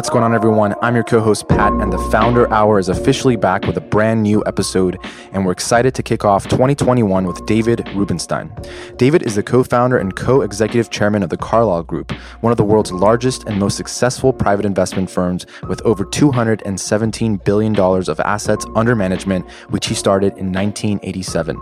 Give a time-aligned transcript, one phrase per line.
[0.00, 0.74] What's going on, everyone?
[0.80, 4.22] I'm your co host, Pat, and the Founder Hour is officially back with a brand
[4.22, 4.98] new episode,
[5.32, 8.50] and we're excited to kick off 2021 with David Rubenstein.
[8.96, 12.56] David is the co founder and co executive chairman of the Carlyle Group, one of
[12.56, 18.64] the world's largest and most successful private investment firms with over $217 billion of assets
[18.76, 21.56] under management, which he started in 1987.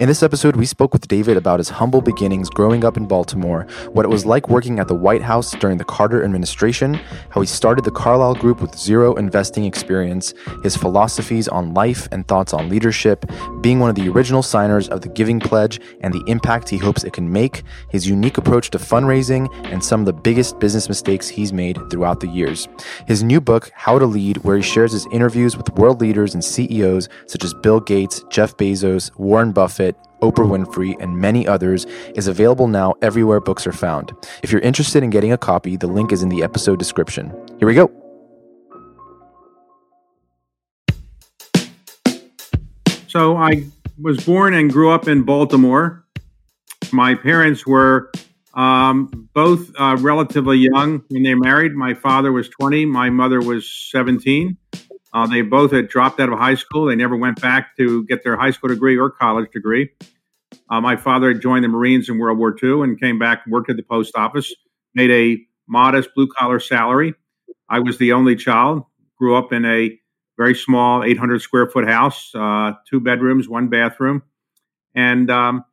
[0.00, 3.66] In this episode, we spoke with David about his humble beginnings growing up in Baltimore,
[3.92, 6.94] what it was like working at the White House during the Carter administration,
[7.30, 12.26] how he started the Carlyle Group with zero investing experience, his philosophies on life and
[12.26, 13.24] thoughts on leadership,
[13.60, 17.04] being one of the original signers of the Giving Pledge and the impact he hopes
[17.04, 21.28] it can make, his unique approach to fundraising, and some of the biggest business mistakes
[21.28, 22.68] he's made throughout the years.
[23.06, 26.44] His new book, How to Lead, where he shares his interviews with world leaders and
[26.44, 32.26] CEOs such as Bill Gates, Jeff Bezos, Warren Buffett, Oprah Winfrey, and many others, is
[32.26, 34.12] available now everywhere books are found.
[34.42, 37.30] If you're interested in getting a copy, the link is in the episode description.
[37.58, 37.99] Here we go.
[43.10, 43.66] So I
[44.00, 46.04] was born and grew up in Baltimore.
[46.92, 48.12] My parents were
[48.54, 51.72] um, both uh, relatively young when they married.
[51.72, 54.56] My father was 20, my mother was 17.
[55.12, 56.86] Uh, they both had dropped out of high school.
[56.86, 59.90] They never went back to get their high school degree or college degree.
[60.68, 63.70] Uh, my father had joined the Marines in World War II and came back, worked
[63.70, 64.54] at the post office,
[64.94, 67.14] made a modest blue collar salary.
[67.68, 68.84] I was the only child,
[69.18, 69.98] grew up in a
[70.40, 74.22] very small 800 square foot house, uh, two bedrooms, one bathroom.
[74.94, 75.64] And, um,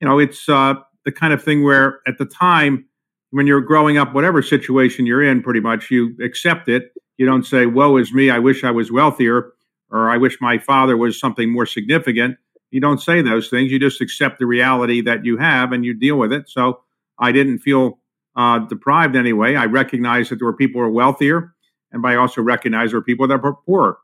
[0.00, 0.74] you know, it's uh,
[1.04, 2.86] the kind of thing where at the time,
[3.30, 7.44] when you're growing up, whatever situation you're in, pretty much you accept it you don't
[7.46, 9.52] say, woe is me, I wish I was wealthier,
[9.90, 12.36] or I wish my father was something more significant.
[12.70, 13.70] You don't say those things.
[13.70, 16.48] You just accept the reality that you have and you deal with it.
[16.48, 16.80] So
[17.18, 17.98] I didn't feel
[18.34, 19.54] uh, deprived anyway.
[19.54, 21.54] I recognized that there were people who were wealthier,
[21.92, 23.98] and I also recognized there were people that were poorer.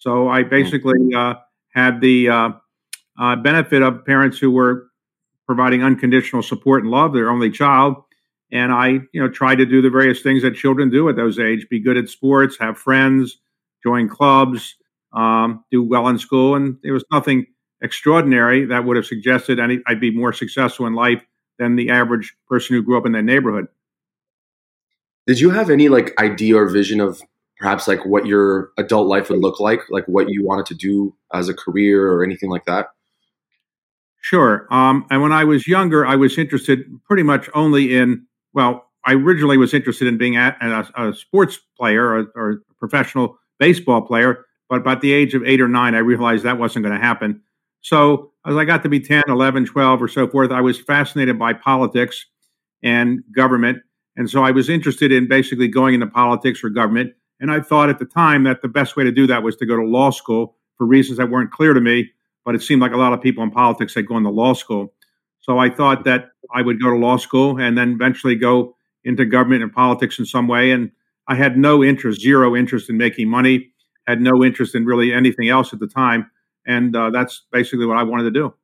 [0.00, 1.34] So I basically uh,
[1.72, 2.50] had the uh,
[3.18, 4.88] uh, benefit of parents who were
[5.46, 7.96] providing unconditional support and love their only child
[8.52, 11.38] and I, you know, tried to do the various things that children do at those
[11.38, 13.38] age: be good at sports, have friends,
[13.82, 14.76] join clubs,
[15.12, 16.54] um, do well in school.
[16.56, 17.46] And there was nothing
[17.82, 21.24] extraordinary that would have suggested any, I'd be more successful in life
[21.58, 23.66] than the average person who grew up in that neighborhood.
[25.26, 27.22] Did you have any like idea or vision of
[27.60, 31.14] perhaps like what your adult life would look like, like what you wanted to do
[31.32, 32.86] as a career or anything like that?
[34.22, 34.66] Sure.
[34.70, 39.14] Um, and when I was younger, I was interested pretty much only in well, I
[39.14, 44.44] originally was interested in being a, a, a sports player or, a professional baseball player,
[44.68, 47.40] but about the age of eight or nine, I realized that wasn't going to happen.
[47.82, 51.38] So as I got to be 10, 11, 12, or so forth, I was fascinated
[51.38, 52.26] by politics
[52.82, 53.78] and government.
[54.16, 57.12] And so I was interested in basically going into politics or government.
[57.40, 59.66] And I thought at the time that the best way to do that was to
[59.66, 62.10] go to law school for reasons that weren't clear to me.
[62.44, 64.92] But it seemed like a lot of people in politics had gone to law school.
[65.40, 69.24] So I thought that I would go to law school and then eventually go into
[69.24, 70.70] government and politics in some way.
[70.70, 70.90] And
[71.28, 73.72] I had no interest, zero interest in making money,
[74.06, 76.30] had no interest in really anything else at the time.
[76.66, 78.54] And uh, that's basically what I wanted to do.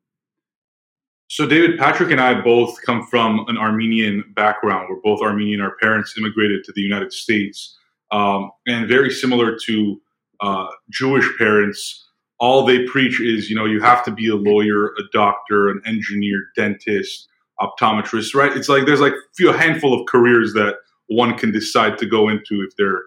[1.28, 4.87] So, David, Patrick and I both come from an Armenian background.
[4.88, 5.60] We're both Armenian.
[5.60, 7.76] Our parents immigrated to the United States.
[8.12, 10.00] Um, and very similar to
[10.41, 12.09] uh, Jewish parents,
[12.39, 15.81] all they preach is, you know, you have to be a lawyer, a doctor, an
[15.87, 17.28] engineer, dentist,
[17.61, 18.55] optometrist, right?
[18.56, 20.77] It's like there's like few a handful of careers that
[21.09, 23.03] one can decide to go into if they're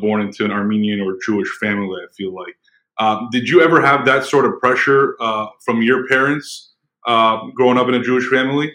[0.00, 2.00] born into an Armenian or Jewish family.
[2.02, 2.56] I feel like.
[2.98, 6.74] Um, did you ever have that sort of pressure uh, from your parents
[7.06, 8.72] uh, growing up in a Jewish family?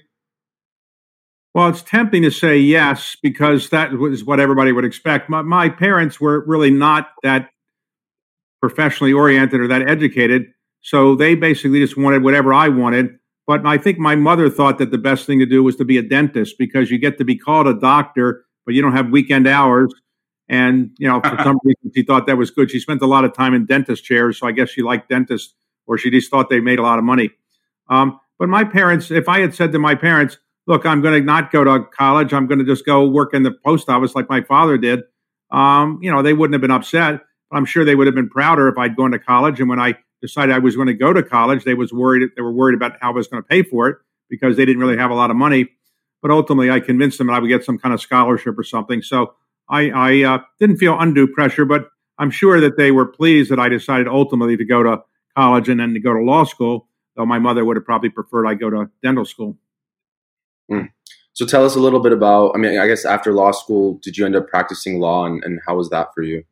[1.59, 5.29] Well, it's tempting to say yes because that was what everybody would expect.
[5.29, 7.49] My, my parents were really not that
[8.61, 10.45] professionally oriented or that educated.
[10.79, 13.19] So they basically just wanted whatever I wanted.
[13.45, 15.97] But I think my mother thought that the best thing to do was to be
[15.97, 19.45] a dentist because you get to be called a doctor, but you don't have weekend
[19.45, 19.93] hours.
[20.47, 22.71] And, you know, for some reason, she thought that was good.
[22.71, 24.39] She spent a lot of time in dentist chairs.
[24.39, 25.55] So I guess she liked dentists
[25.87, 27.31] or she just thought they made a lot of money.
[27.89, 30.37] Um, but my parents, if I had said to my parents,
[30.69, 33.41] look, I'm going to not go to college, I'm going to just go work in
[33.41, 35.01] the post office like my father did,
[35.51, 37.21] um, you know, they wouldn't have been upset.
[37.51, 39.59] I'm sure they would have been prouder if I'd gone to college.
[39.59, 42.29] And when I decided I was going to go to college, they was worried.
[42.35, 43.97] They were worried about how I was going to pay for it
[44.29, 45.69] because they didn't really have a lot of money.
[46.21, 49.01] But ultimately, I convinced them that I would get some kind of scholarship or something.
[49.01, 49.33] So
[49.67, 51.89] I, I uh, didn't feel undue pressure, but
[52.19, 55.01] I'm sure that they were pleased that I decided ultimately to go to
[55.35, 56.87] college and then to go to law school.
[57.15, 59.57] Though my mother would have probably preferred I go to dental school.
[60.71, 60.89] Mm.
[61.33, 62.51] So tell us a little bit about.
[62.55, 65.59] I mean, I guess after law school, did you end up practicing law, and, and
[65.65, 66.43] how was that for you?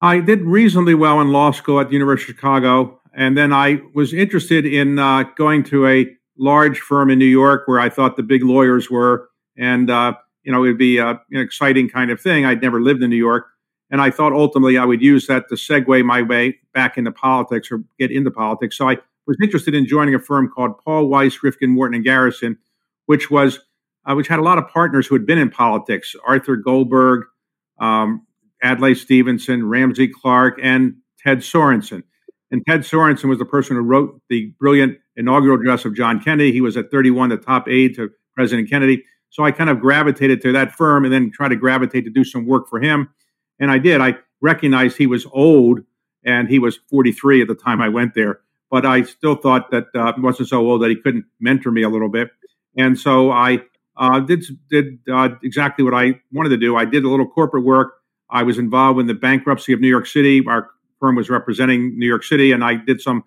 [0.00, 3.80] I did reasonably well in law school at the University of Chicago, and then I
[3.94, 6.06] was interested in uh, going to a
[6.38, 10.52] large firm in New York where I thought the big lawyers were, and uh, you
[10.52, 12.44] know, it'd be uh, an exciting kind of thing.
[12.44, 13.46] I'd never lived in New York,
[13.90, 17.72] and I thought ultimately I would use that to segue my way back into politics
[17.72, 18.76] or get into politics.
[18.76, 22.58] So I was interested in joining a firm called Paul Weiss, Rifkind, Wharton, and Garrison,
[23.06, 23.60] which was
[24.08, 27.24] uh, which had a lot of partners who had been in politics: Arthur Goldberg,
[27.80, 28.26] um,
[28.62, 32.02] Adlai Stevenson, Ramsey Clark, and Ted Sorensen.
[32.50, 36.52] And Ted Sorensen was the person who wrote the brilliant inaugural address of John Kennedy.
[36.52, 39.04] He was at 31, the top aide to President Kennedy.
[39.30, 42.22] So I kind of gravitated to that firm and then tried to gravitate to do
[42.22, 43.08] some work for him.
[43.58, 44.00] And I did.
[44.00, 45.80] I recognized he was old
[46.24, 48.40] and he was 43 at the time I went there.
[48.74, 51.88] But I still thought that uh, wasn't so old that he couldn't mentor me a
[51.88, 52.30] little bit.
[52.76, 53.60] And so I
[53.96, 56.74] uh, did did uh, exactly what I wanted to do.
[56.74, 57.92] I did a little corporate work.
[58.30, 60.44] I was involved in the bankruptcy of New York City.
[60.48, 63.22] Our firm was representing New York City, and I did some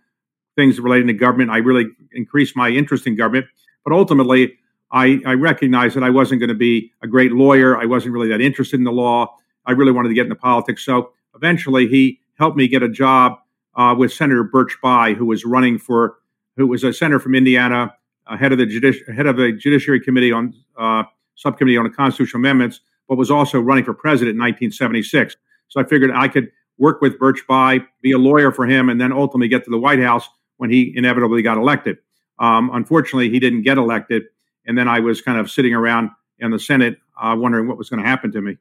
[0.57, 1.49] things relating to government.
[1.49, 3.45] I really increased my interest in government.
[3.85, 4.57] But ultimately,
[4.91, 7.77] I, I recognized that I wasn't going to be a great lawyer.
[7.77, 9.33] I wasn't really that interested in the law.
[9.65, 10.83] I really wanted to get into politics.
[10.83, 13.37] So eventually, he helped me get a job
[13.77, 16.17] uh, with Senator Birch Bayh, who was running for,
[16.57, 17.93] who was a senator from Indiana,
[18.25, 21.03] uh, head of the judici- head of the Judiciary Committee on uh,
[21.35, 25.35] subcommittee on the constitutional amendments, but was also running for president in 1976.
[25.69, 28.99] So I figured I could work with Birch Bayh, be a lawyer for him, and
[28.99, 30.27] then ultimately get to the White House
[30.57, 31.97] when he inevitably got elected.
[32.39, 34.23] Um, unfortunately, he didn't get elected,
[34.65, 36.09] and then I was kind of sitting around
[36.39, 38.57] in the Senate uh, wondering what was going to happen to me.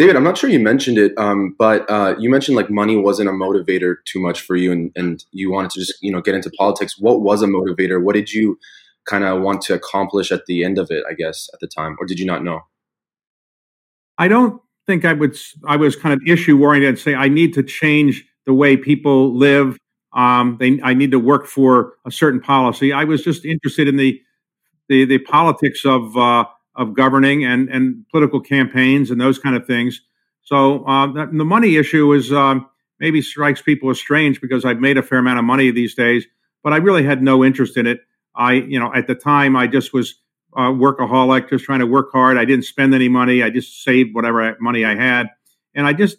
[0.00, 3.28] David, I'm not sure you mentioned it, um, but uh, you mentioned like money wasn't
[3.28, 6.34] a motivator too much for you, and, and you wanted to just you know get
[6.34, 6.98] into politics.
[6.98, 8.02] What was a motivator?
[8.02, 8.58] What did you
[9.04, 11.04] kind of want to accomplish at the end of it?
[11.06, 12.62] I guess at the time, or did you not know?
[14.16, 15.36] I don't think I would.
[15.68, 19.36] I was kind of issue oriented and say I need to change the way people
[19.36, 19.76] live.
[20.14, 22.90] Um, they, I need to work for a certain policy.
[22.90, 24.18] I was just interested in the
[24.88, 26.46] the, the politics of uh,
[26.80, 30.00] of governing and and political campaigns and those kind of things.
[30.42, 32.68] So uh, the money issue is um,
[32.98, 36.24] maybe strikes people as strange because I've made a fair amount of money these days,
[36.64, 38.00] but I really had no interest in it.
[38.34, 40.14] I you know at the time I just was
[40.56, 42.38] uh, workaholic, just trying to work hard.
[42.38, 43.42] I didn't spend any money.
[43.42, 45.28] I just saved whatever money I had,
[45.74, 46.16] and I just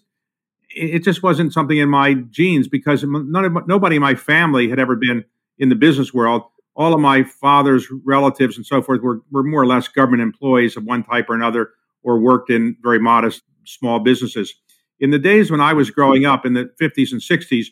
[0.70, 4.80] it just wasn't something in my genes because none of nobody in my family had
[4.80, 5.26] ever been
[5.58, 6.44] in the business world
[6.76, 10.78] all of my father's relatives and so forth were, were more or less government employees
[10.78, 11.72] of one type or another
[12.04, 14.54] or worked in very modest small businesses.
[15.00, 17.68] In the days when I was growing up in the 50s and 60s,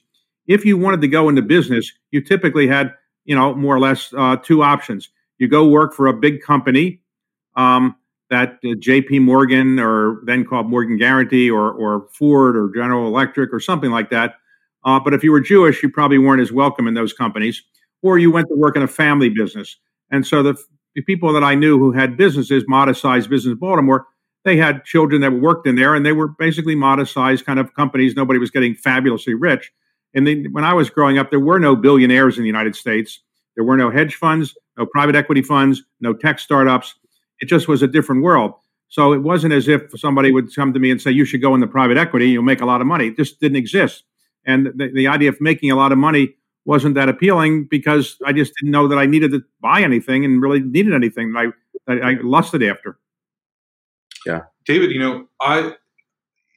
[0.48, 2.94] if you wanted to go into business, you typically had,
[3.26, 5.10] you know, more or less uh, two options.
[5.38, 7.02] You go work for a big company
[7.56, 7.96] um,
[8.30, 9.20] that uh, J.P.
[9.20, 14.10] Morgan or then called Morgan Guaranty or, or Ford or General Electric or something like
[14.10, 14.36] that.
[14.84, 17.64] Uh, but if you were Jewish, you probably weren't as welcome in those companies
[18.02, 19.78] or you went to work in a family business.
[20.12, 20.56] And so the,
[20.96, 24.08] the people that I knew who had businesses, modest sized business in Baltimore,
[24.46, 27.74] they had children that worked in there and they were basically modest sized kind of
[27.74, 28.16] companies.
[28.16, 29.72] Nobody was getting fabulously rich.
[30.14, 33.20] And when I was growing up, there were no billionaires in the United States.
[33.56, 36.96] There were no hedge funds, no private equity funds, no tech startups.
[37.40, 38.54] It just was a different world.
[38.88, 41.54] So it wasn't as if somebody would come to me and say, you should go
[41.54, 43.08] into private equity, you'll make a lot of money.
[43.08, 44.04] It just didn't exist.
[44.46, 46.36] And the, the idea of making a lot of money
[46.70, 50.40] wasn't that appealing because I just didn't know that I needed to buy anything and
[50.40, 51.46] really needed anything that I,
[51.88, 53.00] that I lusted after.
[54.24, 54.42] Yeah.
[54.66, 55.74] David, you know, I,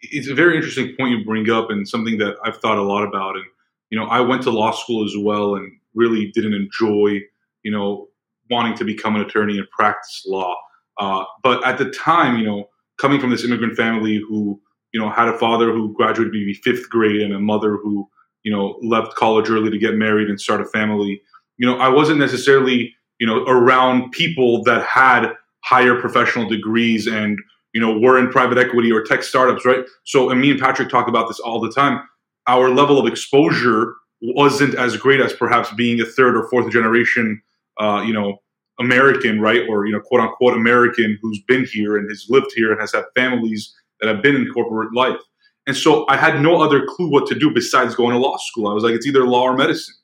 [0.02, 3.04] it's a very interesting point you bring up and something that I've thought a lot
[3.04, 3.36] about.
[3.36, 3.46] And,
[3.88, 7.20] you know, I went to law school as well and really didn't enjoy,
[7.62, 8.08] you know,
[8.50, 10.54] wanting to become an attorney and practice law.
[10.98, 14.60] Uh, but at the time, you know, coming from this immigrant family who,
[14.92, 18.06] you know, had a father who graduated maybe fifth grade and a mother who
[18.42, 21.22] you know, left college early to get married and start a family.
[21.58, 25.32] You know, I wasn't necessarily, you know, around people that had
[25.64, 27.38] higher professional degrees and,
[27.72, 29.84] you know, were in private equity or tech startups, right?
[30.04, 32.02] So, and me and Patrick talk about this all the time.
[32.48, 37.40] Our level of exposure wasn't as great as perhaps being a third or fourth generation,
[37.78, 38.38] uh, you know,
[38.80, 39.62] American, right?
[39.68, 42.92] Or, you know, quote unquote American who's been here and has lived here and has
[42.92, 45.20] had families that have been in corporate life.
[45.66, 48.68] And so I had no other clue what to do besides going to law school.
[48.68, 49.94] I was like, it's either law or medicine.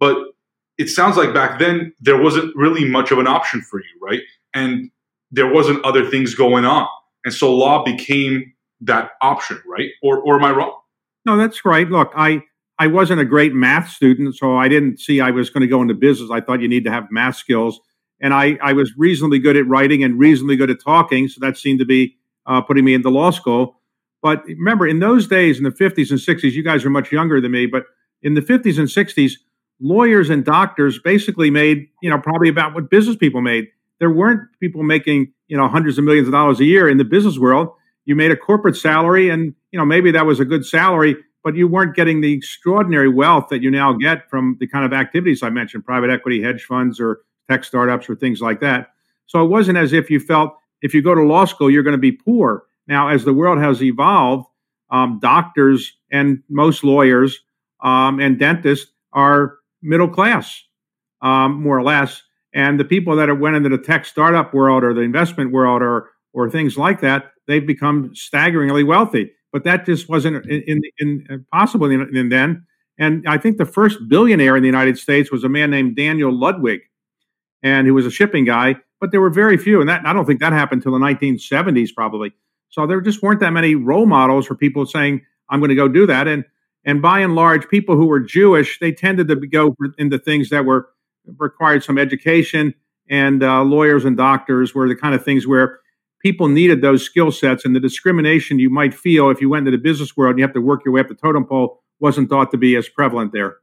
[0.00, 0.16] But
[0.78, 4.20] it sounds like back then there wasn't really much of an option for you, right?
[4.54, 4.90] And
[5.30, 6.88] there wasn't other things going on.
[7.24, 9.90] And so law became that option, right?
[10.02, 10.76] Or or am I wrong?
[11.24, 11.88] No, that's right.
[11.88, 12.42] Look, I
[12.78, 15.82] I wasn't a great math student, so I didn't see I was going to go
[15.82, 16.30] into business.
[16.32, 17.80] I thought you need to have math skills.
[18.20, 21.28] and I, I was reasonably good at writing and reasonably good at talking.
[21.28, 22.16] So that seemed to be
[22.46, 23.80] uh, putting me into law school.
[24.22, 27.40] But remember, in those days, in the 50s and 60s, you guys are much younger
[27.40, 27.84] than me, but
[28.22, 29.32] in the 50s and 60s,
[29.80, 33.66] lawyers and doctors basically made, you know, probably about what business people made.
[33.98, 37.04] There weren't people making, you know, hundreds of millions of dollars a year in the
[37.04, 37.68] business world.
[38.04, 41.56] You made a corporate salary, and, you know, maybe that was a good salary, but
[41.56, 45.42] you weren't getting the extraordinary wealth that you now get from the kind of activities
[45.42, 48.88] I mentioned private equity, hedge funds, or tech startups, or things like that.
[49.26, 51.92] So it wasn't as if you felt if you go to law school, you're going
[51.92, 52.64] to be poor.
[52.86, 54.46] Now, as the world has evolved,
[54.90, 57.38] um, doctors and most lawyers
[57.82, 60.62] um, and dentists are middle class,
[61.22, 62.22] um, more or less.
[62.54, 66.10] And the people that went into the tech startup world or the investment world or
[66.34, 69.30] or things like that, they've become staggeringly wealthy.
[69.52, 72.66] But that just wasn't in, in, in possible in, in then.
[72.98, 76.32] And I think the first billionaire in the United States was a man named Daniel
[76.32, 76.80] Ludwig,
[77.62, 78.76] and he was a shipping guy.
[79.00, 81.90] But there were very few, and that I don't think that happened until the 1970s,
[81.94, 82.32] probably.
[82.72, 85.88] So there just weren't that many role models for people saying, "I'm going to go
[85.88, 86.44] do that." And
[86.84, 90.64] and by and large, people who were Jewish, they tended to go into things that
[90.64, 90.88] were
[91.38, 92.74] required some education,
[93.08, 95.80] and uh, lawyers and doctors were the kind of things where
[96.20, 99.76] people needed those skill sets, and the discrimination you might feel if you went into
[99.76, 102.28] the business world and you have to work your way up the totem pole wasn't
[102.28, 103.58] thought to be as prevalent there.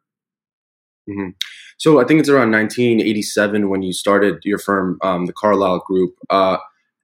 [1.09, 1.29] Mm-hmm.
[1.77, 6.13] So I think it's around 1987 when you started your firm, um, the Carlyle Group.
[6.29, 6.57] Uh,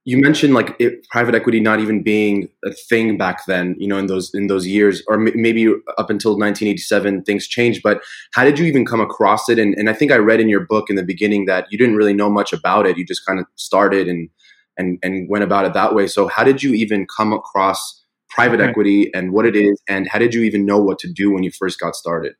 [0.06, 3.98] you mentioned like it, private equity not even being a thing back then you know
[3.98, 5.66] in those in those years or m- maybe
[5.98, 8.00] up until 1987 things changed but
[8.32, 9.58] how did you even come across it?
[9.58, 11.96] And, and i think i read in your book in the beginning that you didn't
[11.96, 12.96] really know much about it.
[12.96, 14.30] You just kind of started and
[14.78, 16.06] and and went about it that way.
[16.06, 18.70] So how did you even come across private okay.
[18.70, 21.42] equity and what it is and how did you even know what to do when
[21.42, 22.34] you first got started?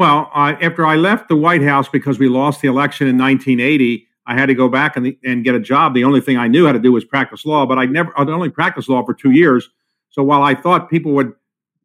[0.00, 4.07] Well uh, after i left the white house because we lost the election in 1980
[4.28, 5.94] I had to go back and, and get a job.
[5.94, 8.28] The only thing I knew how to do was practice law, but I never, I'd
[8.28, 9.68] only practiced law for two years.
[10.10, 11.32] So while I thought people would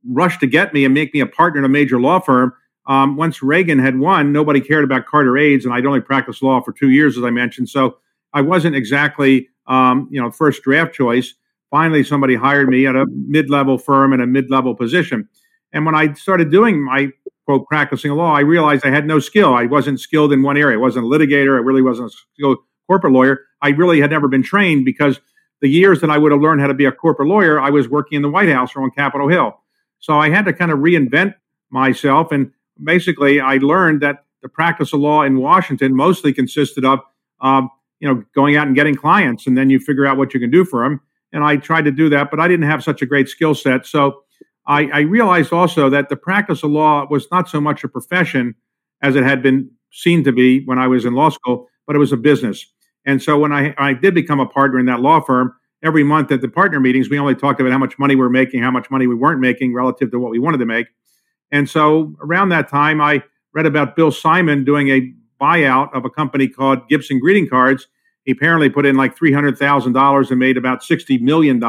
[0.09, 2.53] rush to get me and make me a partner in a major law firm,
[2.85, 6.61] um, once Reagan had won, nobody cared about Carter aides, and I'd only practiced law
[6.61, 7.69] for two years, as I mentioned.
[7.69, 7.97] So
[8.33, 11.33] I wasn't exactly, um, you know, first draft choice.
[11.71, 15.29] Finally, somebody hired me at a mid-level firm in a mid-level position.
[15.71, 17.09] And when I started doing my
[17.45, 19.53] quote practicing law, I realized I had no skill.
[19.53, 20.77] I wasn't skilled in one area.
[20.77, 21.55] I wasn't a litigator.
[21.55, 22.57] I really wasn't a skilled
[22.87, 23.41] corporate lawyer.
[23.61, 25.19] I really had never been trained because
[25.61, 27.87] the years that I would have learned how to be a corporate lawyer, I was
[27.87, 29.59] working in the White House or on Capitol Hill.
[29.99, 31.35] So I had to kind of reinvent
[31.69, 32.31] myself.
[32.31, 32.51] And
[32.83, 36.99] basically, I learned that the practice of law in Washington mostly consisted of,
[37.39, 37.69] um,
[37.99, 40.51] you know, going out and getting clients, and then you figure out what you can
[40.51, 40.99] do for them.
[41.31, 43.85] And I tried to do that, but I didn't have such a great skill set.
[43.85, 44.23] So
[44.65, 48.55] I, I realized also that the practice of law was not so much a profession
[49.01, 51.99] as it had been seen to be when I was in law school, but it
[51.99, 52.65] was a business.
[53.05, 55.53] And so when I, I did become a partner in that law firm,
[55.83, 58.29] every month at the partner meetings, we only talked about how much money we were
[58.29, 60.87] making, how much money we weren't making relative to what we wanted to make.
[61.51, 66.09] And so around that time, I read about Bill Simon doing a buyout of a
[66.09, 67.87] company called Gibson Greeting Cards.
[68.23, 71.61] He apparently put in like $300,000 and made about $60 million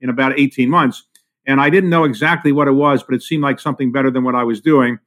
[0.00, 1.04] in about 18 months.
[1.48, 4.22] And I didn't know exactly what it was, but it seemed like something better than
[4.22, 4.98] what I was doing.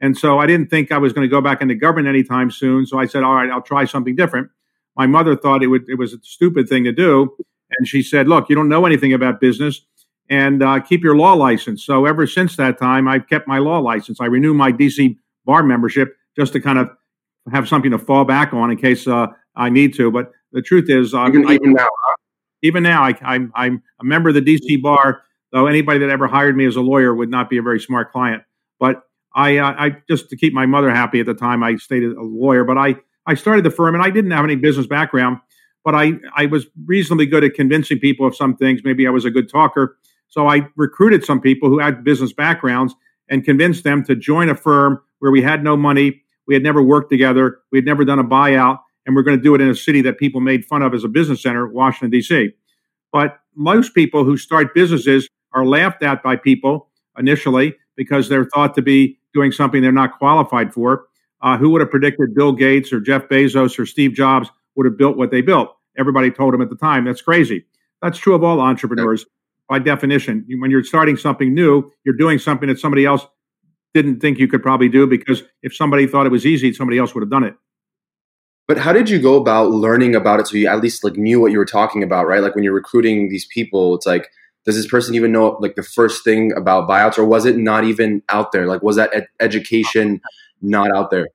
[0.00, 2.86] And so I didn't think I was going to go back into government anytime soon.
[2.86, 4.48] So I said, all right, I'll try something different.
[4.96, 7.34] My mother thought it would it was a stupid thing to do,
[7.78, 9.82] and she said, "Look, you don't know anything about business,
[10.28, 13.78] and uh, keep your law license." So ever since that time, I've kept my law
[13.78, 14.20] license.
[14.20, 16.90] I renew my DC bar membership just to kind of
[17.52, 20.10] have something to fall back on in case uh, I need to.
[20.10, 21.88] But the truth is, uh, even, I, even now,
[22.62, 26.26] even now, I, I'm I'm a member of the DC bar though anybody that ever
[26.26, 28.42] hired me as a lawyer would not be a very smart client.
[28.78, 29.02] But
[29.34, 32.22] I, uh, I just to keep my mother happy at the time, I stayed a
[32.22, 32.64] lawyer.
[32.64, 35.38] But I, I started the firm, and I didn't have any business background,
[35.84, 38.80] but I, I was reasonably good at convincing people of some things.
[38.84, 42.94] Maybe I was a good talker, so I recruited some people who had business backgrounds
[43.28, 46.82] and convinced them to join a firm where we had no money, we had never
[46.82, 49.68] worked together, we had never done a buyout, and we're going to do it in
[49.68, 52.50] a city that people made fun of as a business center, Washington D.C.
[53.12, 56.88] But most people who start businesses are laughed at by people
[57.18, 61.06] initially because they're thought to be doing something they're not qualified for.
[61.42, 64.98] Uh, who would have predicted Bill Gates or Jeff Bezos or Steve Jobs would have
[64.98, 65.74] built what they built?
[65.98, 67.64] Everybody told them at the time that's crazy.
[68.02, 69.24] That's true of all entrepreneurs
[69.68, 70.44] by definition.
[70.58, 73.26] When you're starting something new, you're doing something that somebody else
[73.94, 77.14] didn't think you could probably do because if somebody thought it was easy, somebody else
[77.14, 77.56] would have done it.
[78.68, 81.40] But how did you go about learning about it so you at least like knew
[81.40, 82.40] what you were talking about, right?
[82.40, 84.30] Like when you're recruiting these people, it's like
[84.66, 87.84] does this person even know like the first thing about buyouts or was it not
[87.84, 90.20] even out there like was that ed- education
[90.62, 91.28] not out there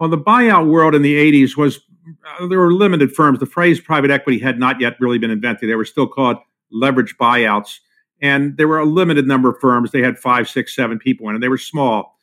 [0.00, 3.38] well the buyout world in the 80s was uh, there were limited firms.
[3.38, 5.68] The phrase private equity had not yet really been invented.
[5.68, 6.38] They were still called
[6.70, 7.78] leverage buyouts.
[8.20, 9.90] And there were a limited number of firms.
[9.90, 11.40] They had five, six, seven people in it.
[11.40, 12.16] They were small.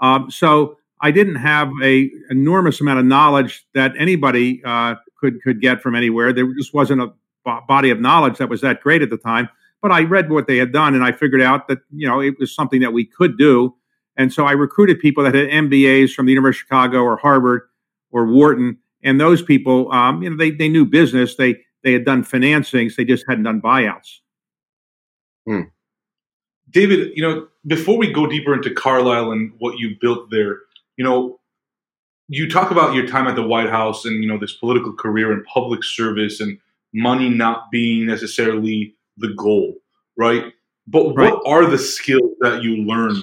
[0.00, 5.60] Um, so I didn't have a enormous amount of knowledge that anybody uh, could could
[5.60, 6.32] get from anywhere.
[6.32, 7.06] There just wasn't a
[7.44, 9.48] b- body of knowledge that was that great at the time.
[9.86, 12.40] But I read what they had done, and I figured out that you know it
[12.40, 13.72] was something that we could do.
[14.16, 17.62] And so I recruited people that had MBAs from the University of Chicago or Harvard
[18.10, 21.36] or Wharton, and those people, um, you know, they they knew business.
[21.36, 22.96] They they had done financings.
[22.96, 24.16] They just hadn't done buyouts.
[25.46, 25.60] Hmm.
[26.68, 30.62] David, you know, before we go deeper into Carlyle and what you built there,
[30.96, 31.38] you know,
[32.26, 35.30] you talk about your time at the White House and you know this political career
[35.30, 36.58] and public service and
[36.92, 39.74] money not being necessarily the goal,
[40.16, 40.52] right?
[40.86, 41.32] But right.
[41.32, 43.22] what are the skills that you learned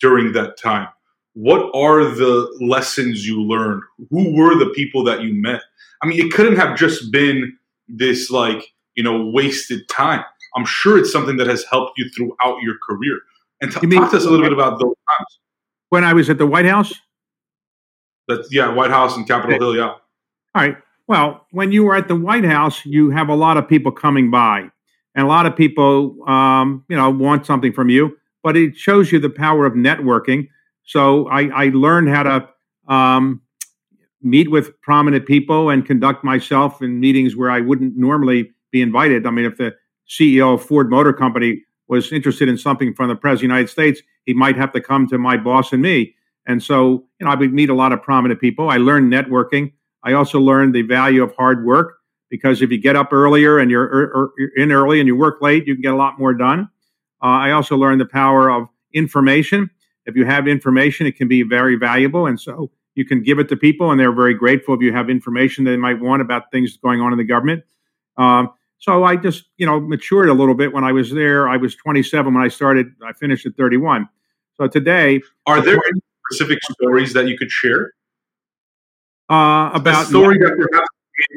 [0.00, 0.88] during that time?
[1.34, 3.82] What are the lessons you learned?
[4.10, 5.62] Who were the people that you met?
[6.02, 7.56] I mean, it couldn't have just been
[7.88, 10.24] this like, you know, wasted time.
[10.56, 13.20] I'm sure it's something that has helped you throughout your career.
[13.60, 15.38] And t- mean, talk to us a little bit about those times.
[15.90, 16.92] When I was at the White House?
[18.28, 19.64] That's yeah, White House and Capitol okay.
[19.64, 19.88] Hill, yeah.
[19.88, 20.00] All
[20.54, 20.76] right.
[21.06, 24.30] Well, when you were at the White House, you have a lot of people coming
[24.30, 24.70] by,
[25.18, 28.16] and a lot of people, um, you know, want something from you.
[28.44, 30.46] But it shows you the power of networking.
[30.84, 32.48] So I, I learned how to
[32.86, 33.42] um,
[34.22, 39.26] meet with prominent people and conduct myself in meetings where I wouldn't normally be invited.
[39.26, 39.74] I mean, if the
[40.08, 43.70] CEO of Ford Motor Company was interested in something from the President of the United
[43.70, 46.14] States, he might have to come to my boss and me.
[46.46, 48.70] And so, you know, I would meet a lot of prominent people.
[48.70, 49.72] I learned networking.
[50.04, 51.97] I also learned the value of hard work
[52.28, 55.16] because if you get up earlier and you're, er, er, you're in early and you
[55.16, 56.68] work late, you can get a lot more done.
[57.22, 59.70] Uh, I also learned the power of information.
[60.06, 62.26] If you have information, it can be very valuable.
[62.26, 65.10] And so you can give it to people, and they're very grateful if you have
[65.10, 67.62] information they might want about things going on in the government.
[68.16, 71.48] Um, so I just, you know, matured a little bit when I was there.
[71.48, 72.88] I was 27 when I started.
[73.04, 74.08] I finished at 31.
[74.56, 76.00] So today, are there any
[76.30, 77.92] specific stories that you could share?
[79.28, 80.88] Uh, about a story that perhaps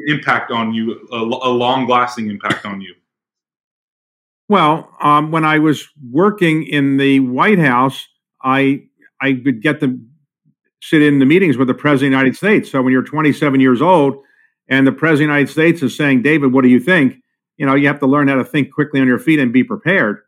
[0.06, 2.94] impact on you, a, a long-lasting impact on you.
[4.48, 8.06] Well, um, when I was working in the White House,
[8.42, 8.82] I
[9.20, 9.98] I would get to
[10.82, 12.70] sit in the meetings with the President of the United States.
[12.70, 14.16] So when you're 27 years old
[14.68, 17.16] and the President of the United States is saying, David, what do you think?
[17.56, 19.62] You know, you have to learn how to think quickly on your feet and be
[19.62, 20.22] prepared.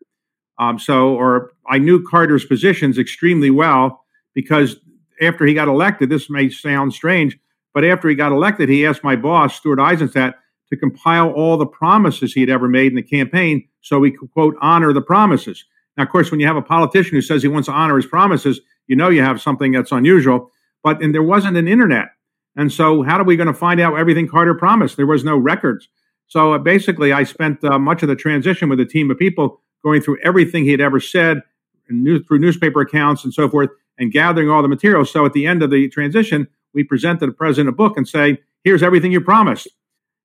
[0.58, 4.76] Um, so, or I knew Carter's positions extremely well because
[5.20, 7.36] after he got elected, this may sound strange,
[7.74, 10.34] but after he got elected, he asked my boss, Stuart Eizenstat,
[10.70, 14.30] to compile all the promises he had ever made in the campaign so he could,
[14.30, 15.64] quote, honor the promises.
[15.96, 18.06] Now, of course, when you have a politician who says he wants to honor his
[18.06, 20.50] promises, you know you have something that's unusual.
[20.82, 22.08] But and there wasn't an internet.
[22.56, 24.96] And so, how are we going to find out everything Carter promised?
[24.96, 25.88] There was no records.
[26.26, 29.60] So, uh, basically, I spent uh, much of the transition with a team of people
[29.82, 31.42] going through everything he had ever said
[31.88, 35.10] new, through newspaper accounts and so forth and gathering all the materials.
[35.10, 38.38] So, at the end of the transition, we presented the president a book and say,
[38.62, 39.68] Here's everything you promised.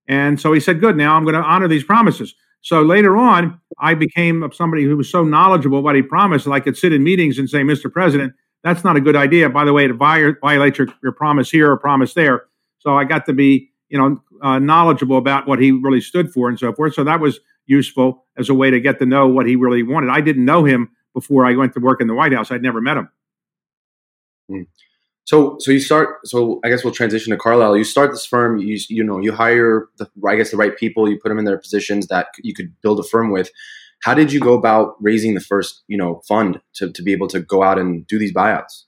[0.08, 2.34] And so he said, Good, now I'm going to honor these promises.
[2.62, 6.60] So later on, I became somebody who was so knowledgeable what he promised that I
[6.60, 7.92] could sit in meetings and say, Mr.
[7.92, 8.34] President,
[8.64, 9.50] that's not a good idea.
[9.50, 12.46] By the way, to violate your, your promise here or promise there.
[12.80, 16.50] So I got to be, you know, uh, knowledgeable about what he really stood for
[16.50, 16.94] and so forth.
[16.94, 20.10] So that was useful as a way to get to know what he really wanted.
[20.10, 22.52] I didn't know him before I went to work in the White House.
[22.52, 23.10] I'd never met him.
[24.52, 24.68] Mm.
[25.26, 26.18] So, so you start.
[26.26, 27.78] So, I guess we'll transition to Carlyle.
[27.78, 28.58] You start this firm.
[28.58, 31.10] You you know you hire the I guess the right people.
[31.10, 33.50] You put them in their positions that you could build a firm with.
[34.02, 37.28] How did you go about raising the first you know fund to to be able
[37.30, 38.86] to go out and do these buyouts?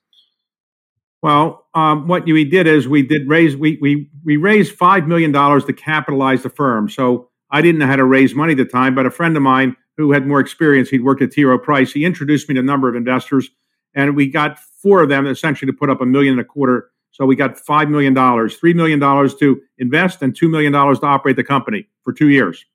[1.21, 5.31] Well, um, what we did is we did raise we we we raised five million
[5.31, 6.89] dollars to capitalize the firm.
[6.89, 9.43] So I didn't know how to raise money at the time, but a friend of
[9.43, 11.43] mine who had more experience, he'd worked at T.
[11.43, 11.91] Rowe Price.
[11.91, 13.49] He introduced me to a number of investors
[13.93, 16.91] and we got four of them essentially to put up a million and a quarter.
[17.11, 20.99] So we got five million dollars, three million dollars to invest, and two million dollars
[20.99, 22.65] to operate the company for two years.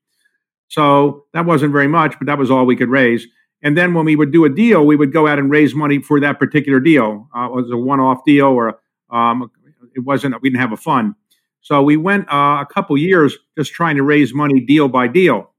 [0.68, 3.26] So that wasn't very much, but that was all we could raise.
[3.62, 6.00] And then when we would do a deal, we would go out and raise money
[6.00, 7.28] for that particular deal.
[7.34, 8.78] Uh, it was a one-off deal, or
[9.10, 9.50] um,
[9.94, 10.40] it wasn't.
[10.42, 11.14] We didn't have a fund.
[11.62, 15.52] So we went uh, a couple years just trying to raise money deal by deal,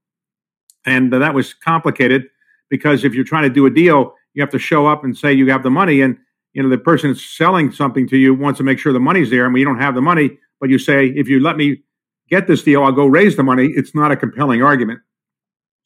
[0.85, 2.27] and uh, that was complicated
[2.69, 5.33] because if you're trying to do a deal, you have to show up and say
[5.33, 6.15] you have the money and
[6.53, 9.45] you know the person selling something to you wants to make sure the money's there
[9.45, 11.81] and we don't have the money but you say if you let me
[12.29, 13.71] get this deal i'll go raise the money.
[13.75, 14.99] It's not a compelling argument.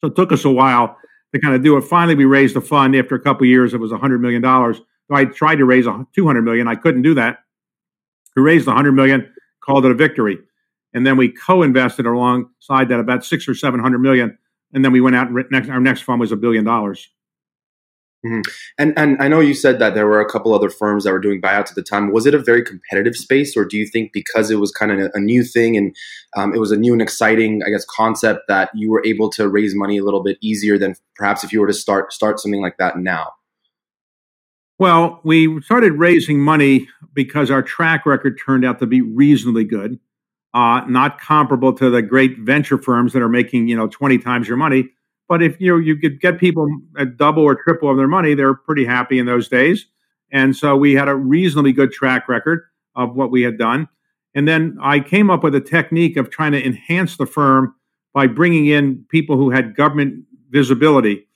[0.02, 0.96] So it took us a while
[1.32, 1.82] to kind of do it.
[1.82, 2.94] Finally we raised the fund.
[2.94, 6.68] After a couple years it was $100 million so i tried to raise 200 million.
[6.68, 7.38] I couldn't do that.
[8.36, 9.32] We raised 100 million
[9.64, 10.38] called it a victory.
[10.94, 14.36] And then we co-invested alongside that about six or seven hundred million,
[14.74, 17.08] and then we went out and next, our next fund was a billion dollars.
[18.24, 18.40] Mm-hmm.
[18.78, 21.18] And and I know you said that there were a couple other firms that were
[21.18, 22.12] doing buyouts at the time.
[22.12, 25.10] Was it a very competitive space, or do you think because it was kind of
[25.12, 25.94] a new thing and
[26.36, 29.48] um, it was a new and exciting, I guess, concept that you were able to
[29.48, 32.62] raise money a little bit easier than perhaps if you were to start start something
[32.62, 33.32] like that now?
[34.78, 39.98] Well, we started raising money because our track record turned out to be reasonably good,
[40.54, 44.46] uh, not comparable to the great venture firms that are making you know twenty times
[44.46, 44.90] your money
[45.32, 46.68] but if you you could get people
[46.98, 49.86] at double or triple of their money, they're pretty happy in those days.
[50.30, 52.64] And so we had a reasonably good track record
[52.94, 53.88] of what we had done.
[54.34, 57.74] And then I came up with a technique of trying to enhance the firm
[58.12, 61.26] by bringing in people who had government visibility.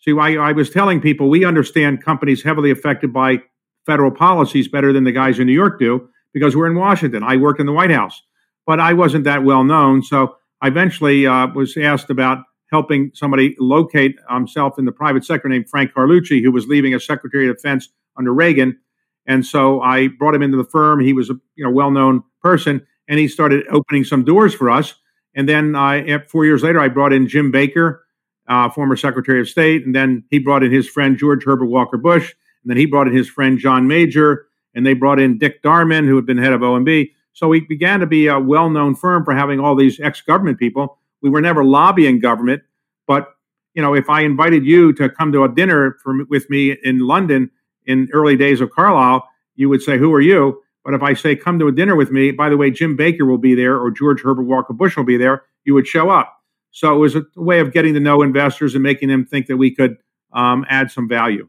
[0.00, 3.40] See, I, I was telling people we understand companies heavily affected by
[3.86, 7.22] federal policies better than the guys in New York do because we're in Washington.
[7.22, 8.20] I work in the White House,
[8.66, 10.02] but I wasn't that well known.
[10.02, 12.38] So I eventually uh, was asked about
[12.70, 17.04] helping somebody locate himself in the private sector named Frank Carlucci, who was leaving as
[17.04, 18.78] Secretary of Defense under Reagan.
[19.26, 21.00] And so I brought him into the firm.
[21.00, 24.94] He was a you know well-known person, and he started opening some doors for us.
[25.34, 28.04] And then I, four years later, I brought in Jim Baker,
[28.48, 31.96] uh, former Secretary of State, and then he brought in his friend George Herbert Walker
[31.96, 35.62] Bush, and then he brought in his friend John Major, and they brought in Dick
[35.62, 37.10] Darman, who had been head of OMB.
[37.32, 41.30] So we began to be a well-known firm for having all these ex-government people we
[41.30, 42.62] were never lobbying government,
[43.08, 43.30] but
[43.72, 47.00] you know, if I invited you to come to a dinner for, with me in
[47.00, 47.50] London
[47.86, 51.34] in early days of Carlyle, you would say, "Who are you?" But if I say,
[51.34, 53.90] "Come to a dinner with me," by the way, Jim Baker will be there or
[53.90, 56.36] George Herbert Walker Bush will be there, you would show up.
[56.70, 59.56] So it was a way of getting to know investors and making them think that
[59.56, 59.96] we could
[60.34, 61.48] um, add some value.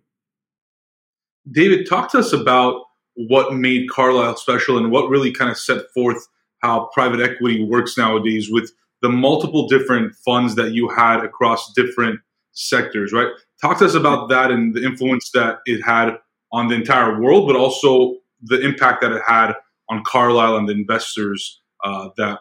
[1.52, 2.84] David, talk to us about
[3.16, 6.26] what made Carlyle special and what really kind of set forth
[6.60, 12.20] how private equity works nowadays with the multiple different funds that you had across different
[12.54, 13.28] sectors, right?
[13.62, 16.18] Talk to us about that and the influence that it had
[16.52, 19.54] on the entire world, but also the impact that it had
[19.90, 22.40] on Carlyle and the investors uh, that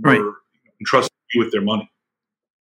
[0.00, 0.20] right.
[0.20, 0.34] were
[0.80, 1.90] entrusted with their money.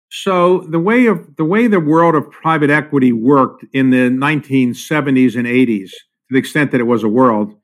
[0.10, 5.36] So the way of the way the world of private equity worked in the 1970s
[5.36, 5.96] and 80s, to
[6.30, 7.56] the extent that it was a world,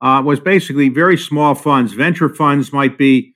[0.00, 1.92] uh, was basically very small funds.
[1.92, 3.34] Venture funds might be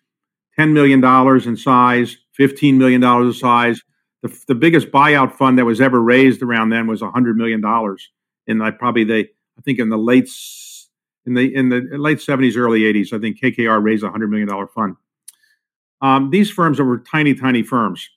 [0.58, 1.04] $10 million
[1.48, 3.80] in size, $15 million in size.
[4.22, 7.62] The, the biggest buyout fund that was ever raised around then was $100 million
[8.46, 10.30] And I probably they, I think in the late,
[11.26, 13.12] in the, in the late 70s, early 80s.
[13.12, 14.96] I think KKR raised a $100 million fund.
[16.00, 18.08] Um, these firms were tiny, tiny firms.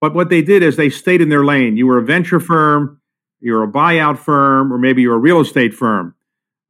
[0.00, 1.76] But what they did is they stayed in their lane.
[1.76, 3.00] You were a venture firm,
[3.40, 6.14] you're a buyout firm, or maybe you're a real estate firm.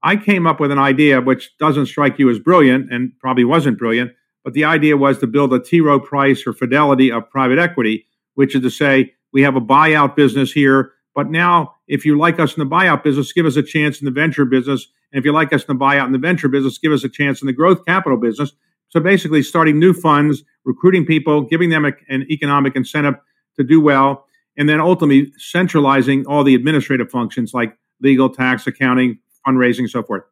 [0.02, 3.78] I came up with an idea which doesn't strike you as brilliant and probably wasn't
[3.78, 4.12] brilliant,
[4.46, 5.80] but the idea was to build a T.
[5.80, 10.14] Rowe Price or Fidelity of private equity, which is to say, we have a buyout
[10.14, 13.62] business here, but now if you like us in the buyout business, give us a
[13.64, 14.86] chance in the venture business.
[15.10, 17.08] And if you like us in the buyout in the venture business, give us a
[17.08, 18.52] chance in the growth capital business.
[18.90, 23.16] So basically, starting new funds, recruiting people, giving them a, an economic incentive
[23.56, 29.18] to do well, and then ultimately centralizing all the administrative functions like legal, tax, accounting,
[29.44, 30.22] fundraising, so forth.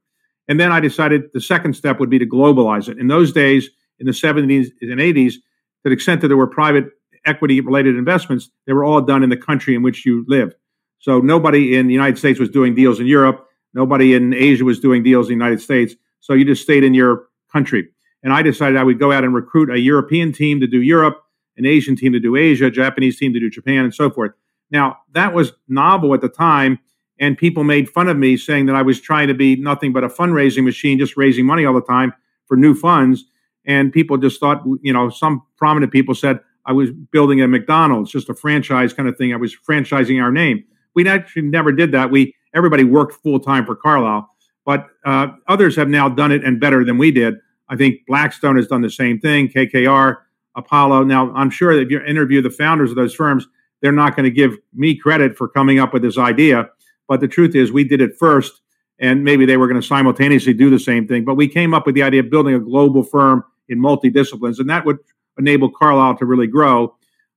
[0.46, 2.98] And then I decided the second step would be to globalize it.
[2.98, 6.86] In those days, in the 70s and 80s, to the extent that there were private
[7.26, 10.54] equity related investments, they were all done in the country in which you lived.
[10.98, 13.46] So nobody in the United States was doing deals in Europe.
[13.74, 15.94] Nobody in Asia was doing deals in the United States.
[16.20, 17.88] So you just stayed in your country.
[18.22, 21.22] And I decided I would go out and recruit a European team to do Europe,
[21.58, 24.32] an Asian team to do Asia, a Japanese team to do Japan, and so forth.
[24.70, 26.78] Now, that was novel at the time.
[27.20, 30.02] And people made fun of me saying that I was trying to be nothing but
[30.02, 32.12] a fundraising machine, just raising money all the time
[32.46, 33.24] for new funds
[33.66, 38.10] and people just thought, you know, some prominent people said I was building a McDonald's,
[38.10, 39.32] just a franchise kind of thing.
[39.32, 40.64] I was franchising our name.
[40.94, 42.10] We actually never did that.
[42.10, 44.30] We everybody worked full time for Carlyle,
[44.64, 47.34] but uh, others have now done it and better than we did.
[47.68, 49.48] I think Blackstone has done the same thing.
[49.48, 50.16] KKR,
[50.54, 51.04] Apollo.
[51.04, 53.46] Now, I'm sure that if you interview the founders of those firms,
[53.80, 56.68] they're not going to give me credit for coming up with this idea.
[57.08, 58.62] But the truth is, we did it first,
[58.98, 61.24] and maybe they were going to simultaneously do the same thing.
[61.24, 64.68] But we came up with the idea of building a global firm in multidisciplines, and
[64.70, 64.98] that would
[65.38, 66.96] enable Carlyle to really grow.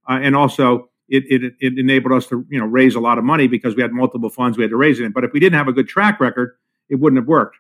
[0.10, 3.24] Uh, and also, it, it, it enabled us to you know raise a lot of
[3.24, 5.12] money because we had multiple funds we had to raise it in.
[5.12, 6.56] But if we didn't have a good track record,
[6.90, 7.58] it wouldn't have worked.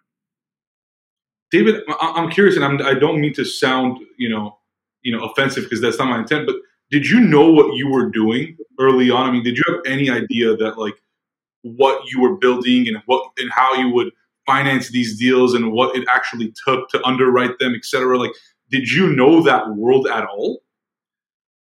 [1.49, 4.58] David, I'm curious, and I'm, I do not mean to sound you know
[5.01, 6.45] you know offensive because that's not my intent.
[6.45, 6.56] But
[6.89, 9.30] did you know what you were doing early on?
[9.30, 10.95] I mean, did you have any idea that like
[11.62, 14.12] what you were building and what and how you would
[14.45, 18.17] finance these deals and what it actually took to underwrite them, et cetera?
[18.17, 18.32] Like,
[18.69, 20.60] Did you know that world at all?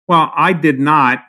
[0.08, 1.20] Well, I did not,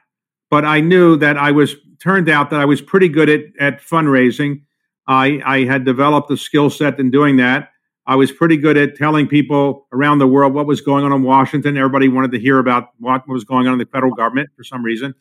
[0.49, 3.81] but I knew that I was turned out that I was pretty good at, at
[3.81, 4.63] fundraising.
[5.07, 7.69] I, I had developed a skill set in doing that.
[8.07, 11.23] I was pretty good at telling people around the world what was going on in
[11.23, 11.77] Washington.
[11.77, 14.83] Everybody wanted to hear about what was going on in the federal government for some
[14.83, 15.13] reason.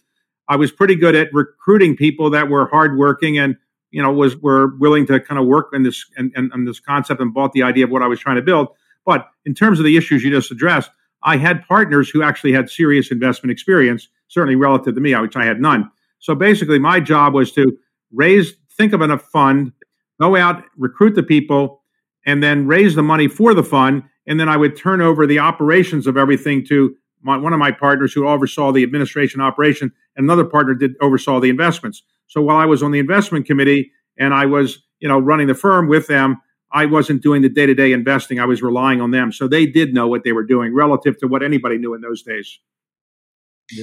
[0.49, 3.57] I was pretty good at recruiting people that were hardworking and
[3.91, 6.81] you know was were willing to kind of work in this and, and, and this
[6.81, 8.69] concept and bought the idea of what I was trying to build.
[9.05, 10.91] But in terms of the issues you just addressed,
[11.23, 15.45] I had partners who actually had serious investment experience, certainly relative to me, which I
[15.45, 15.91] had none.
[16.19, 17.77] So basically, my job was to
[18.13, 19.73] raise, think of a fund,
[20.21, 21.83] go out, recruit the people,
[22.27, 24.03] and then raise the money for the fund.
[24.27, 27.71] And then I would turn over the operations of everything to my, one of my
[27.71, 32.03] partners who oversaw the administration operation, and another partner did oversaw the investments.
[32.27, 35.55] So while I was on the investment committee and I was, you know, running the
[35.55, 36.41] firm with them,
[36.73, 38.39] I wasn't doing the day to day investing.
[38.39, 39.33] I was relying on them.
[39.33, 42.23] So they did know what they were doing relative to what anybody knew in those
[42.23, 42.59] days.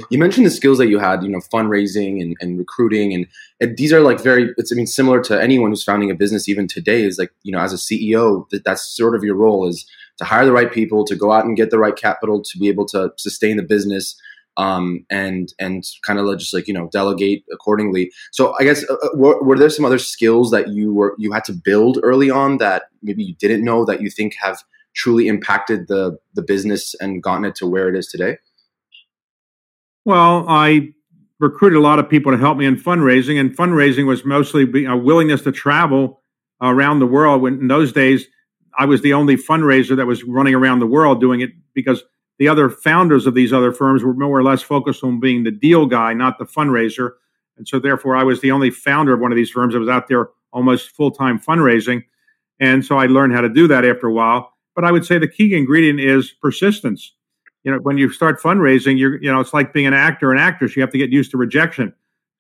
[0.10, 3.26] You mentioned the skills that you had, you know, fundraising and, and recruiting, and,
[3.62, 4.54] and, these are like very.
[4.58, 7.04] It's I mean, similar to anyone who's founding a business even today.
[7.04, 10.26] Is like you know, as a CEO, that that's sort of your role is to
[10.26, 12.86] hire the right people, to go out and get the right capital, to be able
[12.88, 14.19] to sustain the business,
[14.58, 18.12] um, and and kind of just like you know delegate accordingly.
[18.32, 21.32] So I guess uh, uh, were, were, there some other skills that you were you
[21.32, 24.63] had to build early on that maybe you didn't know that you think have
[24.96, 28.38] truly impacted the the business and gotten it to where it is today?
[30.06, 30.93] Well, I
[31.39, 34.98] recruited a lot of people to help me in fundraising, and fundraising was mostly a
[34.98, 36.24] willingness to travel
[36.62, 37.43] around the world.
[37.43, 38.26] When in those days,
[38.76, 42.04] I was the only fundraiser that was running around the world doing it because
[42.39, 45.52] the other founders of these other firms were more or less focused on being the
[45.52, 47.12] deal guy, not the fundraiser.
[47.58, 49.89] And so, therefore, I was the only founder of one of these firms that was
[49.89, 52.04] out there almost full time fundraising.
[52.60, 54.54] And so I learned how to do that after a while.
[54.76, 57.13] But I would say the key ingredient is persistence.
[57.63, 60.39] You know, when you start fundraising, you're, you know, it's like being an actor and
[60.39, 60.76] actress.
[60.76, 61.93] You have to get used to rejection.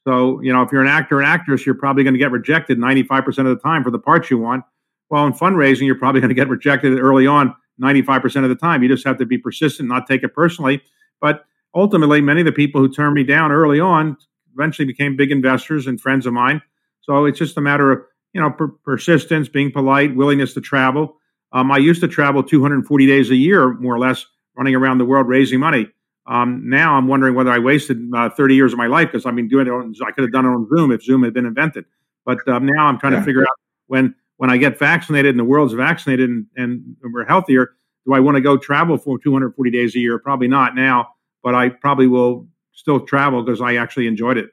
[0.07, 2.77] So, you know, if you're an actor and actress, you're probably going to get rejected
[2.77, 4.63] 95% of the time for the parts you want.
[5.09, 8.83] Well, in fundraising, you're probably going to get rejected early on 95% of the time.
[8.83, 10.81] You just have to be persistent, not take it personally.
[11.21, 14.17] But ultimately, many of the people who turned me down early on
[14.53, 16.61] eventually became big investors and friends of mine.
[17.01, 18.01] So it's just a matter of,
[18.33, 21.17] you know, per- persistence, being polite, willingness to travel.
[21.53, 25.05] Um, I used to travel 240 days a year, more or less, running around the
[25.05, 25.87] world raising money.
[26.25, 29.35] Um, now I'm wondering whether I wasted uh, 30 years of my life because I've
[29.35, 31.45] been doing it on, I could have done it on Zoom if Zoom had been
[31.45, 31.85] invented.
[32.25, 33.19] But um, now I'm trying yeah.
[33.19, 33.55] to figure out
[33.87, 37.71] when when I get vaccinated and the world's vaccinated and, and we're healthier,
[38.05, 40.17] do I want to go travel for 240 days a year?
[40.17, 41.09] Probably not now,
[41.43, 44.51] but I probably will still travel because I actually enjoyed it.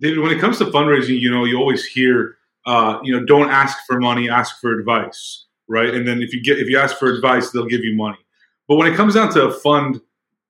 [0.00, 3.50] David, when it comes to fundraising, you know, you always hear, uh, you know, don't
[3.50, 5.94] ask for money, ask for advice, right?
[5.94, 8.18] And then if you get if you ask for advice, they'll give you money.
[8.66, 10.00] But when it comes down to a fund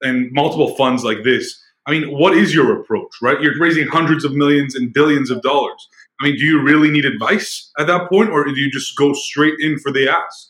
[0.01, 3.41] and multiple funds like this, I mean, what is your approach, right?
[3.41, 5.87] You're raising hundreds of millions and billions of dollars.
[6.21, 9.11] I mean, do you really need advice at that point, or do you just go
[9.13, 10.49] straight in for the ask?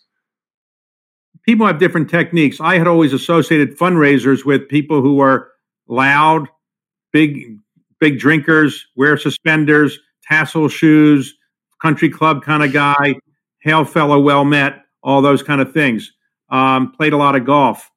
[1.44, 2.60] People have different techniques.
[2.60, 5.50] I had always associated fundraisers with people who are
[5.88, 6.48] loud,
[7.14, 7.58] big,
[8.00, 11.34] big drinkers, wear suspenders, tassel shoes,
[11.82, 13.16] country club kind of guy,
[13.60, 16.12] hail fellow, well met, all those kind of things.
[16.50, 17.90] Um, played a lot of golf.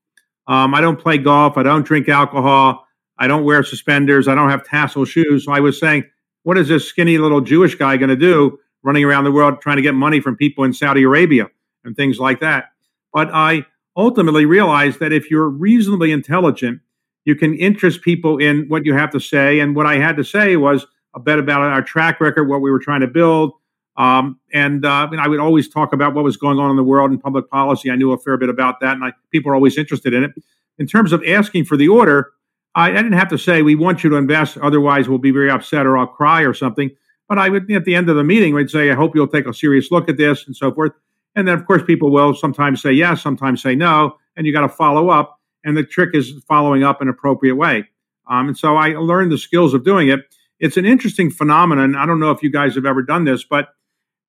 [0.47, 1.57] Um, I don't play golf.
[1.57, 2.87] I don't drink alcohol.
[3.19, 4.29] I don't wear suspenders.
[4.29, 5.47] I don't have tassel shoes.
[5.47, 6.05] So I was saying
[6.45, 9.77] what is this skinny little Jewish guy going to do running around the world trying
[9.77, 11.49] to get money from people in Saudi Arabia
[11.85, 12.67] and things like that?
[13.13, 16.81] But I ultimately realized that if you're reasonably intelligent,
[17.25, 19.61] you can interest people in what you have to say.
[19.61, 22.71] And what I had to say was a bit about our track record, what we
[22.71, 23.53] were trying to build.
[23.97, 27.11] Um, and uh, I would always talk about what was going on in the world
[27.11, 27.91] and public policy.
[27.91, 30.33] I knew a fair bit about that, and I, people are always interested in it.
[30.79, 32.33] In terms of asking for the order,
[32.75, 35.51] I, I, didn't have to say we want you to invest, otherwise we'll be very
[35.51, 36.91] upset or I'll cry or something.
[37.29, 39.47] But I would at the end of the meeting, we'd say, I hope you'll take
[39.47, 40.93] a serious look at this and so forth.
[41.35, 44.63] And then of course people will sometimes say yes, sometimes say no, and you got
[44.63, 45.41] to follow up.
[45.65, 47.89] And the trick is following up in an appropriate way.
[48.29, 50.21] Um, and so I learned the skills of doing it.
[50.61, 51.97] It's an interesting phenomenon.
[51.97, 53.69] I don't know if you guys have ever done this, but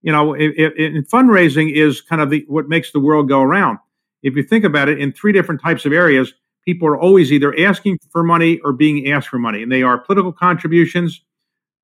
[0.02, 3.80] you know, it, it, fundraising is kind of the, what makes the world go around.
[4.22, 6.34] If you think about it, in three different types of areas,
[6.66, 9.64] people are always either asking for money or being asked for money.
[9.64, 11.22] And they are political contributions,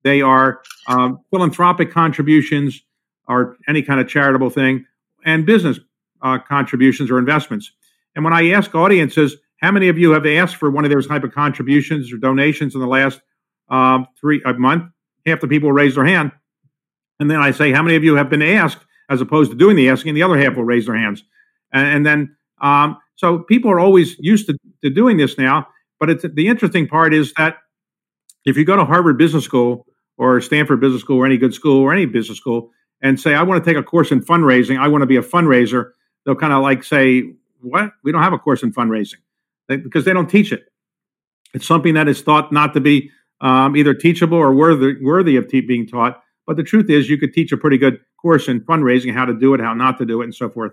[0.02, 2.82] they are um, philanthropic contributions,
[3.28, 4.84] or any kind of charitable thing,
[5.24, 5.78] and business
[6.22, 7.72] uh, contributions or investments.
[8.14, 11.06] And when I ask audiences, how many of you have asked for one of those
[11.06, 13.20] type of contributions or donations in the last
[13.68, 14.90] um, three a month?
[15.24, 16.32] Half the people raise their hand.
[17.20, 19.76] And then I say, how many of you have been asked as opposed to doing
[19.76, 20.14] the asking?
[20.14, 21.22] The other half will raise their hands.
[21.72, 25.66] And, and then um, so people are always used to, to doing this now.
[26.00, 27.58] But the interesting part is that
[28.44, 29.86] if you go to Harvard Business School
[30.18, 32.70] or Stanford Business School or any good school or any business school
[33.00, 35.22] and say, I want to take a course in fundraising, I want to be a
[35.22, 35.90] fundraiser,
[36.24, 37.24] they'll kind of like say,
[37.60, 37.92] What?
[38.02, 39.18] We don't have a course in fundraising
[39.68, 40.64] they, because they don't teach it.
[41.54, 45.48] It's something that is thought not to be um, either teachable or worthy, worthy of
[45.48, 46.22] te- being taught.
[46.46, 49.34] But the truth is, you could teach a pretty good course in fundraising, how to
[49.34, 50.72] do it, how not to do it, and so forth.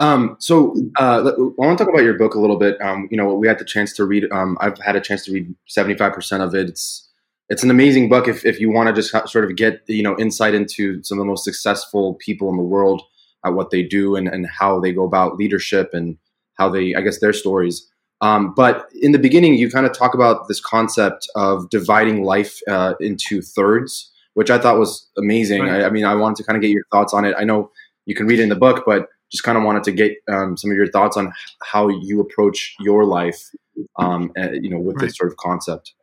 [0.00, 2.80] Um, so uh, I want to talk about your book a little bit.
[2.80, 4.30] Um, you know, we had the chance to read.
[4.32, 6.68] Um, I've had a chance to read seventy five percent of it.
[6.68, 7.08] It's
[7.48, 10.18] it's an amazing book if if you want to just sort of get you know
[10.18, 13.02] insight into some of the most successful people in the world
[13.44, 16.18] at what they do and and how they go about leadership and
[16.54, 17.88] how they I guess their stories.
[18.20, 22.58] Um, but in the beginning, you kind of talk about this concept of dividing life
[22.68, 25.62] uh, into thirds, which I thought was amazing.
[25.62, 25.82] Right.
[25.82, 27.36] I, I mean, I wanted to kind of get your thoughts on it.
[27.38, 27.70] I know
[28.06, 30.56] you can read it in the book, but just kind of wanted to get um,
[30.56, 33.50] some of your thoughts on how you approach your life,
[33.98, 35.06] um, uh, you know, with right.
[35.06, 35.94] this sort of concept.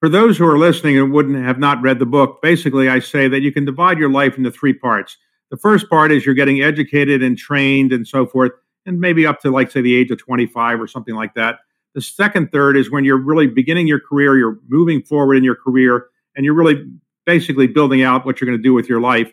[0.00, 3.28] For those who are listening and wouldn't have not read the book, basically, I say
[3.28, 5.18] that you can divide your life into three parts.
[5.50, 8.52] The first part is you're getting educated and trained and so forth,
[8.86, 11.58] and maybe up to like say the age of 25 or something like that.
[11.94, 15.56] The second third is when you're really beginning your career, you're moving forward in your
[15.56, 16.82] career, and you're really
[17.26, 19.30] basically building out what you're going to do with your life.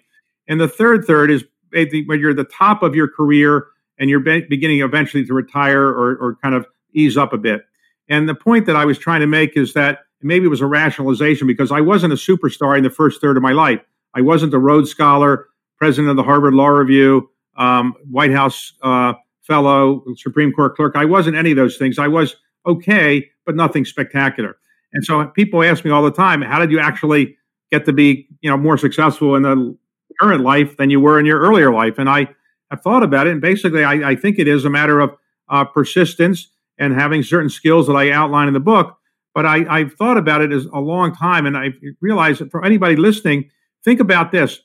[0.49, 4.19] And the third third is when you're at the top of your career and you're
[4.19, 7.63] be- beginning eventually to retire or, or kind of ease up a bit.
[8.09, 10.65] And the point that I was trying to make is that maybe it was a
[10.65, 13.81] rationalization because I wasn't a superstar in the first third of my life.
[14.13, 19.13] I wasn't a Rhodes Scholar, president of the Harvard Law Review, um, White House uh,
[19.41, 20.95] fellow, Supreme Court clerk.
[20.95, 21.99] I wasn't any of those things.
[21.99, 24.57] I was okay, but nothing spectacular.
[24.93, 27.37] And so people ask me all the time, how did you actually
[27.71, 29.77] get to be, you know, more successful in the
[30.19, 31.97] current life than you were in your earlier life.
[31.97, 32.27] And I
[32.71, 35.15] have thought about it, and basically, I, I think it is a matter of
[35.49, 38.97] uh, persistence and having certain skills that I outline in the book.
[39.33, 41.69] But I, have thought about it as a long time, and I
[42.01, 43.49] realized that for anybody listening,
[43.85, 44.59] think about this: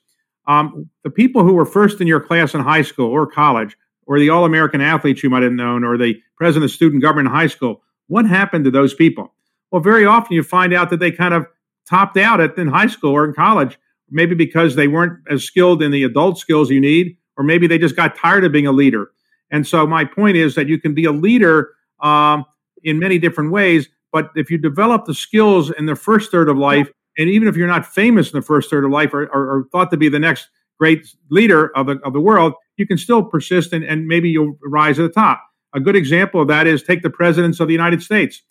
[0.47, 4.19] um, the people who were first in your class in high school or college, or
[4.19, 7.47] the all-American athletes you might have known, or the president of student government in high
[7.47, 7.83] school.
[8.09, 9.33] What happened to those people?
[9.71, 11.47] Well, very often you find out that they kind of
[11.89, 13.79] topped out at in high school or in college
[14.13, 17.79] maybe because they weren't as skilled in the adult skills you need, or maybe they
[17.79, 19.11] just got tired of being a leader.
[19.51, 22.45] And so my point is that you can be a leader um,
[22.85, 26.57] in many different ways, but if you develop the skills in the first third of
[26.57, 29.57] life, and even if you're not famous in the first third of life or, or,
[29.57, 30.49] or thought to be the next
[30.79, 34.59] great leader of the, of the world, you can still persist and, and maybe you'll
[34.65, 35.43] rise to the top.
[35.75, 38.43] A good example of that is take the presidents of the United States.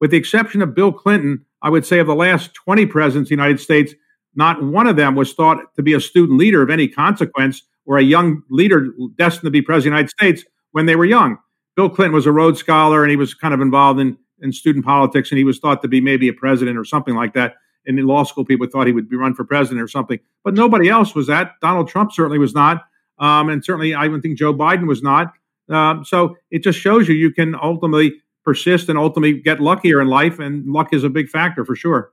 [0.00, 3.30] With the exception of Bill Clinton, I would say of the last 20 presidents of
[3.30, 3.94] the United States,
[4.36, 7.98] not one of them was thought to be a student leader of any consequence or
[7.98, 11.38] a young leader destined to be president of the United States when they were young.
[11.76, 14.84] Bill Clinton was a Rhodes Scholar and he was kind of involved in, in student
[14.84, 17.54] politics and he was thought to be maybe a president or something like that.
[17.86, 20.18] And in law school, people thought he would be run for president or something.
[20.42, 21.52] But nobody else was that.
[21.62, 22.84] Donald Trump certainly was not.
[23.18, 25.32] Um, and certainly, I even think Joe Biden was not.
[25.68, 30.08] Um, so it just shows you you can ultimately persist and ultimately get luckier in
[30.08, 30.38] life.
[30.40, 32.10] And luck is a big factor for sure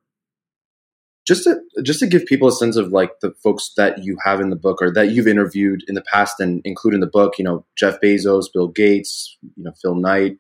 [1.26, 4.42] just to just to give people a sense of like the folks that you have
[4.42, 7.38] in the book or that you've interviewed in the past and include in the book
[7.38, 10.38] you know jeff bezos bill gates you know phil knight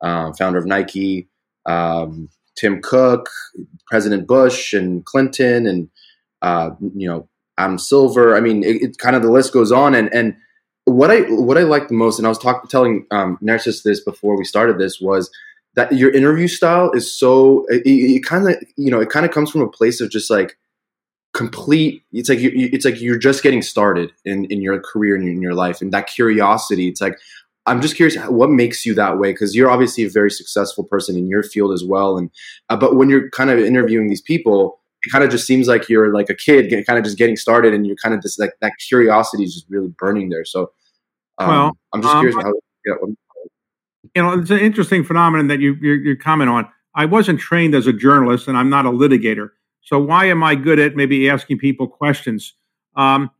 [0.00, 1.28] uh, founder of nike
[1.66, 3.28] um, tim cook
[3.86, 5.88] president bush and clinton and
[6.42, 8.36] uh, you know adam silver.
[8.36, 9.94] I mean it, it, kind of the list goes on.
[9.94, 10.36] And and
[10.84, 14.00] what i what i like the most and i was talking telling um, narcissus this
[14.00, 15.30] before we started this was
[15.74, 19.32] that your interview style is so it, it kind of you know it kind of
[19.32, 20.56] comes from a place of just like
[21.32, 25.28] complete it's like you, it's like you're just getting started in in your career and
[25.28, 27.18] in your life and that curiosity it's like
[27.66, 29.32] i'm just curious what makes you that way?
[29.32, 32.30] Because you're obviously a very successful person in your field as well and
[32.68, 35.88] uh, but when you're kind of interviewing these people it kind of just seems like
[35.88, 38.52] you're like a kid kind of just getting started and you're kind of just like
[38.60, 40.70] that curiosity is just really burning there so
[41.38, 42.52] um, well, i'm just curious um, how
[42.86, 42.94] yeah,
[44.14, 46.68] you know, it's an interesting phenomenon that you, you, you comment on.
[46.94, 49.50] I wasn't trained as a journalist, and I'm not a litigator.
[49.82, 52.54] So why am I good at maybe asking people questions?
[52.96, 53.30] Um,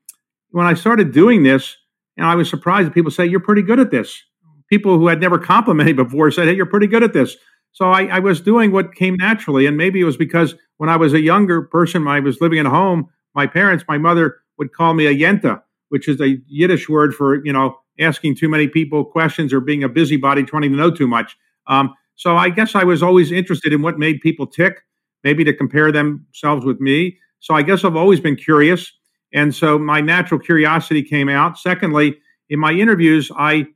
[0.51, 1.77] when I started doing this,
[2.16, 4.22] you know, I was surprised that people say you're pretty good at this.
[4.68, 7.37] People who had never complimented before said, "Hey, you're pretty good at this."
[7.72, 10.97] So I, I was doing what came naturally, and maybe it was because when I
[10.97, 13.09] was a younger person, I was living at home.
[13.35, 17.45] My parents, my mother would call me a yenta, which is a Yiddish word for
[17.45, 21.07] you know asking too many people questions or being a busybody trying to know too
[21.07, 21.37] much.
[21.67, 24.83] Um, so I guess I was always interested in what made people tick,
[25.23, 27.19] maybe to compare themselves with me.
[27.41, 28.93] So I guess I've always been curious.
[29.33, 31.59] And so my natural curiosity came out.
[31.59, 32.17] Secondly,
[32.49, 33.67] in my interviews, I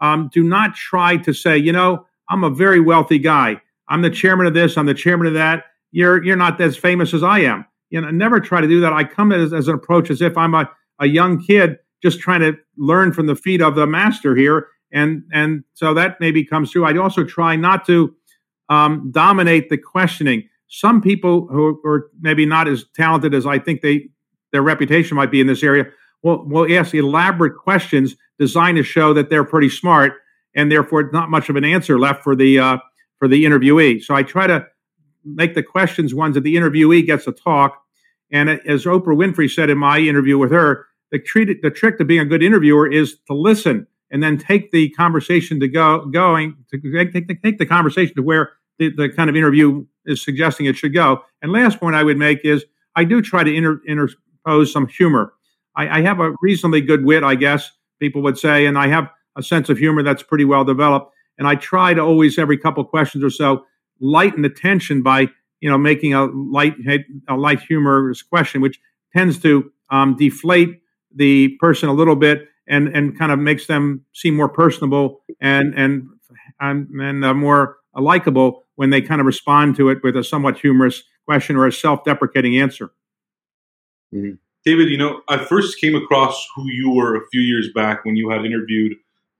[0.00, 3.60] um, do not try to say, you know, I'm a very wealthy guy.
[3.88, 4.78] I'm the chairman of this.
[4.78, 5.64] I'm the chairman of that.
[5.90, 7.66] You're you're not as famous as I am.
[7.90, 8.92] You know, never try to do that.
[8.92, 12.40] I come as, as an approach as if I'm a, a young kid just trying
[12.40, 14.68] to learn from the feet of the master here.
[14.92, 16.86] And and so that maybe comes through.
[16.86, 18.14] I also try not to
[18.68, 20.48] um, dominate the questioning.
[20.68, 24.08] Some people who are maybe not as talented as I think they
[24.52, 25.86] their reputation might be in this area
[26.22, 30.14] will will ask elaborate questions designed to show that they're pretty smart,
[30.54, 32.78] and therefore not much of an answer left for the uh,
[33.18, 34.02] for the interviewee.
[34.02, 34.66] So I try to
[35.24, 37.80] make the questions ones that the interviewee gets to talk.
[38.32, 42.04] And as Oprah Winfrey said in my interview with her, the, treat, the trick to
[42.04, 46.56] being a good interviewer is to listen and then take the conversation to go going
[46.70, 50.66] to take, take, take the conversation to where the, the kind of interview is suggesting
[50.66, 51.22] it should go.
[51.42, 52.64] And last point I would make is
[52.96, 55.34] I do try to inter, interpose some humor.
[55.76, 59.08] I, I have a reasonably good wit, I guess people would say, and I have
[59.36, 61.14] a sense of humor that's pretty well developed.
[61.38, 63.64] And I try to always, every couple questions or so,
[64.00, 65.28] lighten the tension by
[65.60, 66.74] you know making a light
[67.28, 68.80] a light humorous question, which
[69.14, 70.79] tends to um, deflate
[71.14, 75.74] the person a little bit and and kind of makes them seem more personable and
[75.74, 76.08] and
[76.60, 80.58] and, and uh, more likable when they kind of respond to it with a somewhat
[80.58, 82.92] humorous question or a self-deprecating answer.
[84.14, 84.34] Mm-hmm.
[84.64, 88.16] David, you know, I first came across who you were a few years back when
[88.16, 88.94] you had interviewed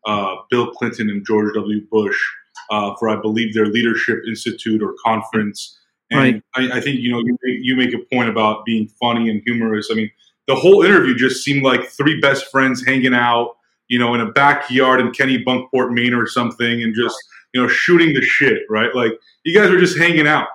[0.07, 1.87] uh, Bill Clinton and George W.
[1.91, 2.19] Bush
[2.71, 5.79] uh, for, I believe, their Leadership Institute or conference.
[6.11, 6.43] And right.
[6.73, 9.43] I, I, think you know you make, you make a point about being funny and
[9.45, 9.89] humorous.
[9.93, 10.11] I mean,
[10.51, 14.33] the whole interview just seemed like three best friends hanging out, you know, in a
[14.33, 17.17] backyard in Kennebunkport, Maine, or something, and just
[17.55, 18.63] you know shooting the shit.
[18.69, 19.13] Right, like
[19.45, 20.49] you guys were just hanging out.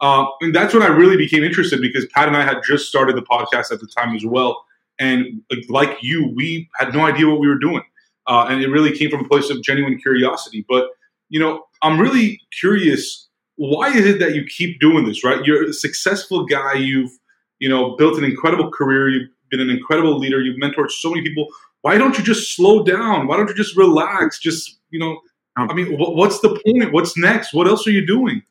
[0.00, 3.14] Uh, and that's when I really became interested because Pat and I had just started
[3.14, 4.64] the podcast at the time as well.
[4.98, 7.82] And like you, we had no idea what we were doing.
[8.26, 10.64] Uh, and it really came from a place of genuine curiosity.
[10.68, 10.88] But,
[11.28, 15.44] you know, I'm really curious why is it that you keep doing this, right?
[15.44, 16.72] You're a successful guy.
[16.74, 17.12] You've,
[17.60, 19.08] you know, built an incredible career.
[19.08, 20.40] You've been an incredible leader.
[20.40, 21.46] You've mentored so many people.
[21.82, 23.28] Why don't you just slow down?
[23.28, 24.40] Why don't you just relax?
[24.40, 25.20] Just, you know,
[25.56, 26.92] um, I mean, what's the point?
[26.92, 27.52] What's next?
[27.52, 28.42] What else are you doing?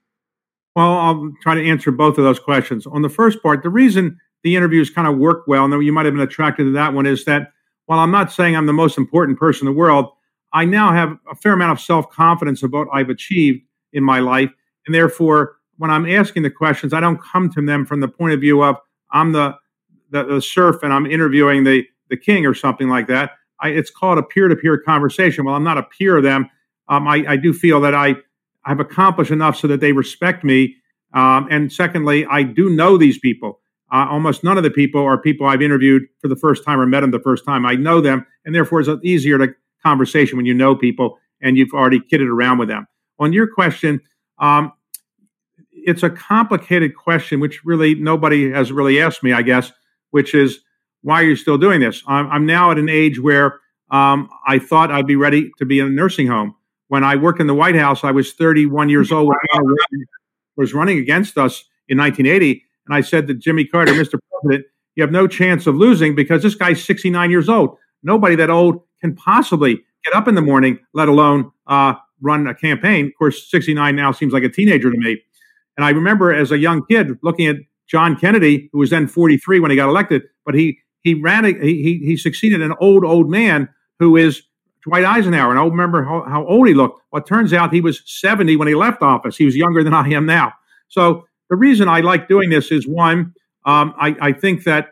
[0.76, 2.86] Well, I'll try to answer both of those questions.
[2.88, 6.06] On the first part, the reason the interviews kind of work well, and you might
[6.06, 7.52] have been attracted to that one, is that
[7.88, 10.12] while I'm not saying I'm the most important person in the world,
[10.54, 14.20] I now have a fair amount of self confidence about what I've achieved in my
[14.20, 14.52] life.
[14.86, 18.34] And therefore, when I'm asking the questions, I don't come to them from the point
[18.34, 18.78] of view of
[19.12, 19.56] I'm the,
[20.12, 23.32] the, the serf and I'm interviewing the, the king or something like that.
[23.60, 25.46] I, it's called a peer to peer conversation.
[25.46, 26.50] Well, I'm not a peer of them.
[26.88, 28.16] Um, I, I do feel that I
[28.66, 30.76] I've accomplished enough so that they respect me.
[31.14, 33.60] Um, and secondly, I do know these people.
[33.92, 36.86] Uh, almost none of the people are people I've interviewed for the first time or
[36.86, 37.66] met them the first time.
[37.66, 39.54] I know them, and therefore it's easier to
[39.84, 42.88] conversation when you know people and you've already kidded around with them.
[43.20, 44.00] On your question,
[44.38, 44.72] um,
[45.72, 49.72] it's a complicated question, which really nobody has really asked me, I guess,
[50.12, 50.60] which is
[51.02, 52.04] why are you still doing this?
[52.08, 53.60] I'm, I'm now at an age where
[53.90, 56.56] um, I thought I'd be ready to be in a nursing home
[56.92, 59.76] when I worked in the White House, I was 31 years old when
[60.58, 62.62] was running against us in 1980.
[62.86, 64.20] And I said to Jimmy Carter, Mr.
[64.42, 67.78] President, you have no chance of losing because this guy's 69 years old.
[68.04, 72.54] Nobody that old can possibly get up in the morning, let alone uh, run a
[72.54, 73.06] campaign.
[73.06, 75.22] Of course, 69 now seems like a teenager to me.
[75.78, 77.56] And I remember as a young kid looking at
[77.92, 81.54] John Kennedy, who was then 43 when he got elected, but he he ran a,
[81.54, 83.68] he he succeeded an old old man
[84.00, 84.42] who is
[84.84, 87.02] Dwight Eisenhower, and I remember how, how old he looked.
[87.12, 89.36] Well, turns out he was 70 when he left office.
[89.36, 90.54] He was younger than I am now.
[90.88, 93.34] So the reason I like doing this is one,
[93.66, 94.90] um, I, I, think that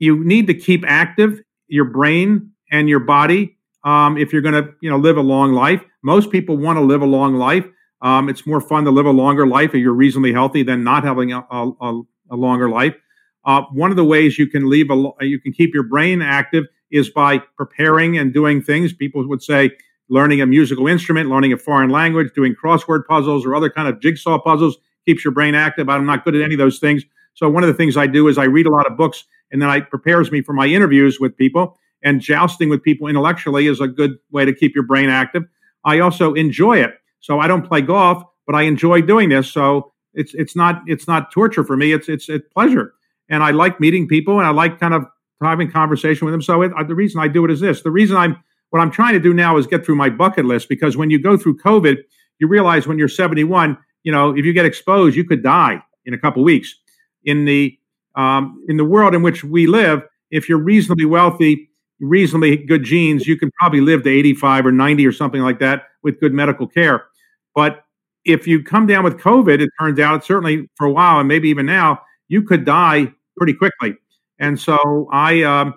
[0.00, 4.74] you need to keep active your brain and your body um, if you're going to
[4.82, 5.82] you know live a long life.
[6.02, 7.66] Most people want to live a long life.
[8.02, 11.04] Um, it's more fun to live a longer life if you're reasonably healthy than not
[11.04, 12.02] having a, a, a
[12.36, 12.94] longer life.
[13.44, 16.64] Uh, one of the ways you can leave a you can keep your brain active
[16.90, 18.92] is by preparing and doing things.
[18.92, 19.70] People would say
[20.08, 24.00] learning a musical instrument, learning a foreign language, doing crossword puzzles or other kind of
[24.00, 24.76] jigsaw puzzles
[25.06, 25.88] keeps your brain active.
[25.88, 27.02] I'm not good at any of those things.
[27.34, 29.60] So one of the things I do is I read a lot of books and
[29.60, 31.78] then it prepares me for my interviews with people.
[32.04, 35.44] And jousting with people intellectually is a good way to keep your brain active.
[35.84, 36.94] I also enjoy it.
[37.20, 39.50] So I don't play golf, but I enjoy doing this.
[39.50, 41.92] So it's it's not it's not torture for me.
[41.92, 42.94] It's it's it's pleasure.
[43.28, 45.06] And I like meeting people and I like kind of
[45.42, 46.42] having conversation with them.
[46.42, 49.12] So it, the reason I do it is this: the reason I'm what I'm trying
[49.14, 51.98] to do now is get through my bucket list because when you go through COVID,
[52.38, 56.14] you realize when you're 71, you know, if you get exposed, you could die in
[56.14, 56.74] a couple weeks.
[57.24, 57.78] In the
[58.16, 63.26] um, in the world in which we live, if you're reasonably wealthy, reasonably good genes,
[63.26, 66.66] you can probably live to 85 or 90 or something like that with good medical
[66.66, 67.04] care.
[67.54, 67.84] But
[68.24, 71.48] if you come down with COVID, it turns out certainly for a while and maybe
[71.48, 73.94] even now, you could die pretty quickly.
[74.38, 75.74] And so I, um,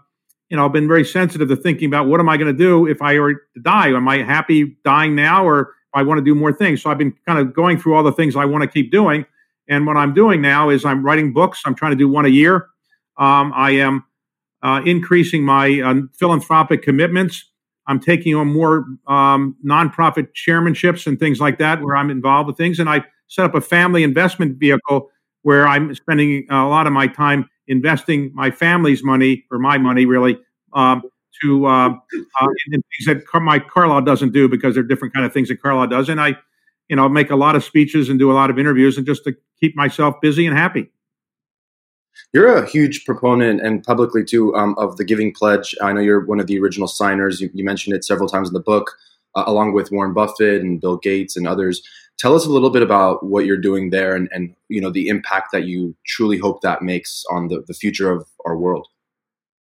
[0.50, 2.88] you know, I've been very sensitive to thinking about what am I going to do
[2.88, 3.90] if I were to die?
[3.90, 6.82] Am I happy dying now or I want to do more things?
[6.82, 9.26] So I've been kind of going through all the things I want to keep doing.
[9.68, 11.64] And what I'm doing now is I'm writing books.
[11.66, 12.68] I'm trying to do one a year.
[13.18, 14.04] Um, I am
[14.62, 17.44] uh, increasing my uh, philanthropic commitments.
[17.88, 22.58] I'm taking on more um, nonprofit chairmanships and things like that where I'm involved with
[22.58, 22.80] things.
[22.80, 25.10] And I set up a family investment vehicle
[25.44, 30.06] where I'm spending a lot of my time investing my family's money or my money
[30.06, 30.40] really
[30.74, 31.04] um,
[31.42, 35.26] to uh, uh, in things that Car- my Carlyle doesn't do because they're different kind
[35.26, 36.10] of things that Carlyle does.
[36.10, 36.36] And I,
[36.90, 39.24] you know, make a lot of speeches and do a lot of interviews and just
[39.26, 40.92] to keep myself busy and happy.
[42.34, 45.76] You're a huge proponent and publicly too um, of the Giving Pledge.
[45.82, 47.42] I know you're one of the original signers.
[47.42, 48.98] You, you mentioned it several times in the book,
[49.36, 51.82] uh, along with Warren Buffett and Bill Gates and others.
[52.18, 55.08] Tell us a little bit about what you're doing there and, and you know the
[55.08, 58.88] impact that you truly hope that makes on the, the future of our world.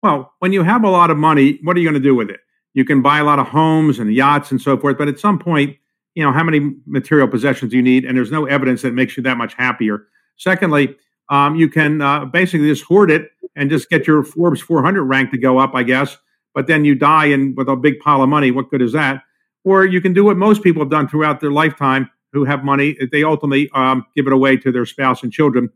[0.01, 2.29] Well, when you have a lot of money, what are you going to do with
[2.29, 2.39] it?
[2.73, 5.39] You can buy a lot of homes and yachts and so forth, but at some
[5.39, 5.77] point,
[6.13, 8.05] you know, how many material possessions do you need?
[8.05, 10.07] And there's no evidence that makes you that much happier.
[10.37, 10.95] Secondly,
[11.29, 15.31] um, you can uh, basically just hoard it and just get your Forbes 400 rank
[15.31, 16.17] to go up, I guess.
[16.53, 18.51] But then you die and with a big pile of money.
[18.51, 19.21] What good is that?
[19.63, 22.97] Or you can do what most people have done throughout their lifetime who have money.
[23.11, 25.69] They ultimately um, give it away to their spouse and children.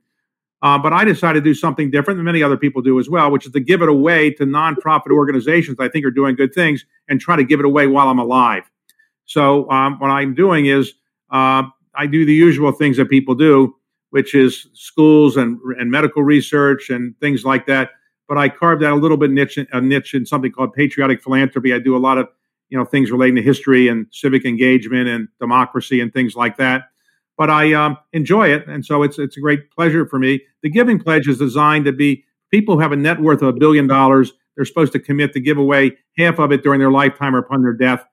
[0.61, 3.31] Uh, but I decided to do something different than many other people do as well,
[3.31, 6.85] which is to give it away to nonprofit organizations I think are doing good things
[7.07, 8.69] and try to give it away while I'm alive.
[9.25, 10.93] So um, what I'm doing is
[11.31, 11.63] uh,
[11.95, 13.75] I do the usual things that people do,
[14.11, 17.91] which is schools and, and medical research and things like that.
[18.27, 21.73] But I carved out a little bit niche, a niche in something called patriotic philanthropy.
[21.73, 22.27] I do a lot of
[22.69, 26.83] you know things relating to history and civic engagement and democracy and things like that.
[27.37, 30.41] But I um, enjoy it, and so it's it's a great pleasure for me.
[30.61, 33.53] The Giving Pledge is designed to be people who have a net worth of a
[33.53, 34.33] billion dollars.
[34.55, 37.63] They're supposed to commit to give away half of it during their lifetime or upon
[37.63, 38.05] their death,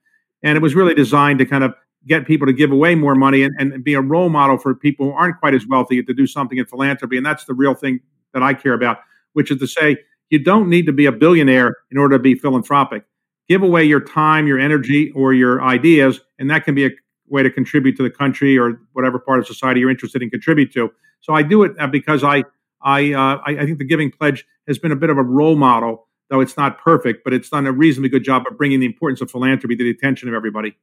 [0.42, 1.74] and it was really designed to kind of
[2.06, 5.06] get people to give away more money and, and be a role model for people
[5.06, 7.16] who aren't quite as wealthy to do something in philanthropy.
[7.16, 8.00] And that's the real thing
[8.32, 8.98] that I care about,
[9.32, 9.98] which is to say,
[10.30, 13.04] you don't need to be a billionaire in order to be philanthropic.
[13.48, 16.90] Give away your time, your energy, or your ideas, and that can be a
[17.28, 20.72] way to contribute to the country or whatever part of society you're interested in contribute
[20.72, 20.90] to.
[21.20, 22.42] So I do it uh, because I
[22.82, 25.56] I, uh, I, I think the Giving Pledge has been a bit of a role
[25.56, 28.86] model, though it's not perfect, but it's done a reasonably good job of bringing the
[28.86, 30.76] importance of philanthropy to the attention of everybody.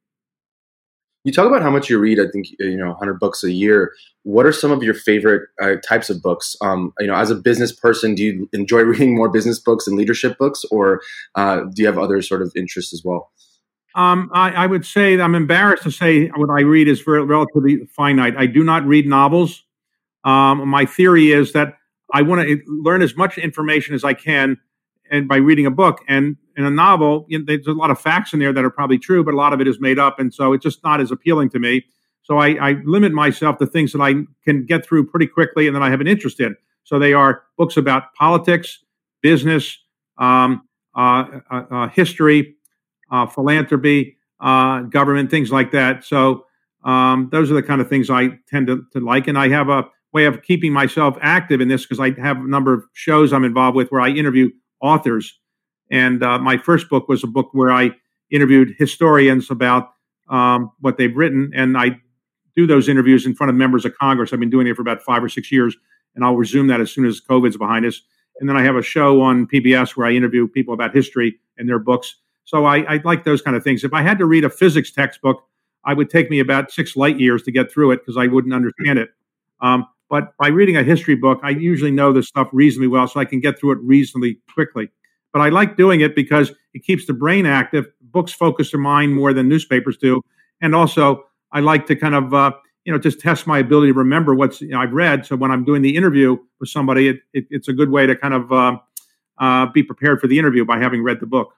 [1.23, 2.19] You talk about how much you read.
[2.19, 3.93] I think you know 100 books a year.
[4.23, 6.55] What are some of your favorite uh, types of books?
[6.61, 9.97] Um, you know, as a business person, do you enjoy reading more business books and
[9.97, 11.01] leadership books, or
[11.35, 13.31] uh, do you have other sort of interests as well?
[13.95, 17.85] Um, I, I, would say I'm embarrassed to say what I read is very, relatively
[17.95, 18.35] finite.
[18.35, 19.63] I do not read novels.
[20.23, 21.75] Um, my theory is that
[22.11, 24.57] I want to learn as much information as I can
[25.11, 25.99] and by reading a book.
[26.07, 28.69] And in a novel, you know, there's a lot of facts in there that are
[28.69, 31.01] probably true, but a lot of it is made up, and so it's just not
[31.01, 31.85] as appealing to me.
[32.23, 34.13] So I, I limit myself to things that I
[34.45, 36.55] can get through pretty quickly and that I have an interest in.
[36.83, 38.79] So they are books about politics,
[39.21, 39.77] business,
[40.17, 42.55] um, uh, uh, uh, history,
[43.11, 46.03] uh, philanthropy, uh, government, things like that.
[46.03, 46.45] So
[46.85, 49.27] um, those are the kind of things I tend to, to like.
[49.27, 52.47] And I have a way of keeping myself active in this because I have a
[52.47, 54.49] number of shows I'm involved with where I interview
[54.81, 55.39] authors.
[55.91, 57.91] And uh, my first book was a book where I
[58.31, 59.93] interviewed historians about
[60.29, 61.99] um, what they've written, and I
[62.55, 64.31] do those interviews in front of members of Congress.
[64.33, 65.75] I've been doing it for about five or six years,
[66.15, 68.01] and I'll resume that as soon as COVID's behind us.
[68.39, 71.69] And then I have a show on PBS where I interview people about history and
[71.69, 72.15] their books.
[72.45, 73.83] So I, I like those kind of things.
[73.83, 75.43] If I had to read a physics textbook,
[75.85, 78.53] I would take me about six light years to get through it because I wouldn't
[78.53, 79.09] understand it.
[79.61, 83.19] Um, but by reading a history book, I usually know this stuff reasonably well, so
[83.19, 84.89] I can get through it reasonably quickly.
[85.33, 87.87] But I like doing it because it keeps the brain active.
[88.01, 90.21] Books focus the mind more than newspapers do,
[90.61, 92.51] and also I like to kind of uh,
[92.85, 95.25] you know just test my ability to remember what's you know, I've read.
[95.25, 98.15] So when I'm doing the interview with somebody, it, it, it's a good way to
[98.15, 98.77] kind of uh,
[99.39, 101.53] uh, be prepared for the interview by having read the book.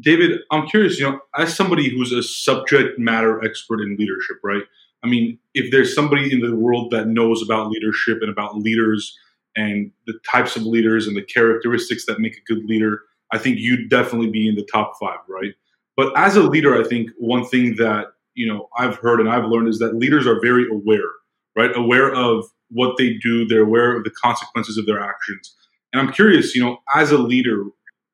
[0.00, 0.98] David, I'm curious.
[0.98, 4.64] You know, as somebody who's a subject matter expert in leadership, right?
[5.04, 9.16] I mean, if there's somebody in the world that knows about leadership and about leaders
[9.56, 13.02] and the types of leaders and the characteristics that make a good leader,
[13.32, 15.54] I think you'd definitely be in the top five, right?
[15.96, 19.44] But as a leader, I think one thing that you know I've heard and I've
[19.44, 21.10] learned is that leaders are very aware,
[21.56, 21.70] right?
[21.76, 25.54] Aware of what they do, they're aware of the consequences of their actions.
[25.92, 27.64] And I'm curious, you know, as a leader,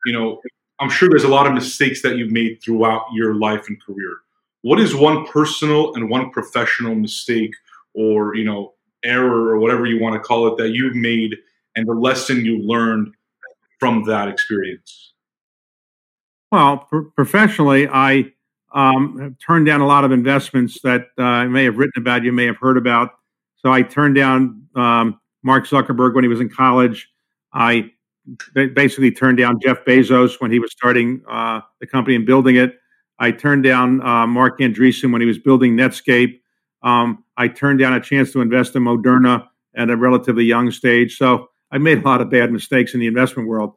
[0.05, 0.41] you know,
[0.81, 4.19] I'm sure there's a lot of mistakes that you've made throughout your life and career.
[4.63, 7.55] What is one personal and one professional mistake
[7.95, 8.75] or, you know,
[9.05, 11.37] error or whatever you want to call it that you've made
[11.77, 13.15] and the lesson you learned
[13.79, 15.15] from that experience?
[16.53, 18.33] Well, professionally, I
[18.73, 22.33] um, turned down a lot of investments that uh, I may have written about, you
[22.33, 23.11] may have heard about.
[23.57, 27.09] So I turned down um, Mark Zuckerberg when he was in college.
[27.53, 27.91] I
[28.55, 32.79] basically turned down Jeff Bezos when he was starting uh, the company and building it.
[33.19, 36.41] I turned down uh, Marc Andreessen when he was building Netscape.
[36.83, 41.17] Um, I turned down a chance to invest in Moderna at a relatively young stage.
[41.17, 43.75] So I made a lot of bad mistakes in the investment world.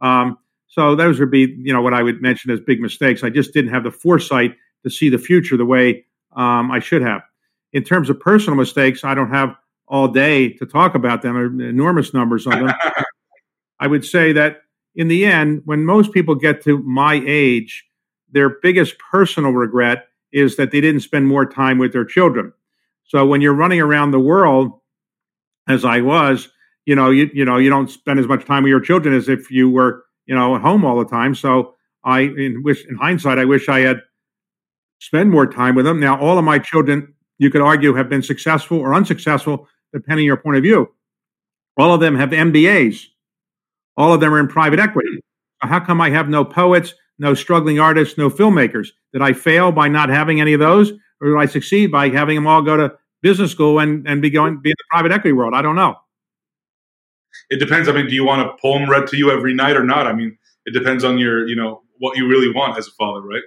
[0.00, 0.38] Um,
[0.68, 3.22] so those would be, you know, what I would mention as big mistakes.
[3.22, 7.02] I just didn't have the foresight to see the future the way um, I should
[7.02, 7.22] have.
[7.72, 9.54] In terms of personal mistakes, I don't have
[9.86, 11.60] all day to talk about them.
[11.60, 12.72] Enormous numbers of them.
[13.80, 14.62] I would say that
[14.94, 17.84] in the end, when most people get to my age,
[18.30, 22.52] their biggest personal regret is that they didn't spend more time with their children.
[23.04, 24.72] So when you're running around the world,
[25.68, 26.48] as I was,
[26.84, 29.28] you know, you you know, you don't spend as much time with your children as
[29.28, 31.34] if you were, you know, at home all the time.
[31.34, 31.74] So
[32.04, 34.02] I, in wish, in hindsight, I wish I had
[34.98, 36.00] spent more time with them.
[36.00, 40.26] Now, all of my children, you could argue, have been successful or unsuccessful, depending on
[40.26, 40.92] your point of view.
[41.76, 43.06] All of them have MBAs.
[43.96, 45.20] All of them are in private equity.
[45.60, 48.88] How come I have no poets, no struggling artists, no filmmakers?
[49.12, 52.36] Did I fail by not having any of those, or did I succeed by having
[52.36, 55.32] them all go to business school and, and be going be in the private equity
[55.32, 55.54] world?
[55.54, 55.96] I don't know
[57.50, 57.88] it depends.
[57.88, 60.06] I mean, do you want a poem read to you every night or not?
[60.06, 60.36] I mean,
[60.66, 63.42] it depends on your, you know, what you really want as a father, right?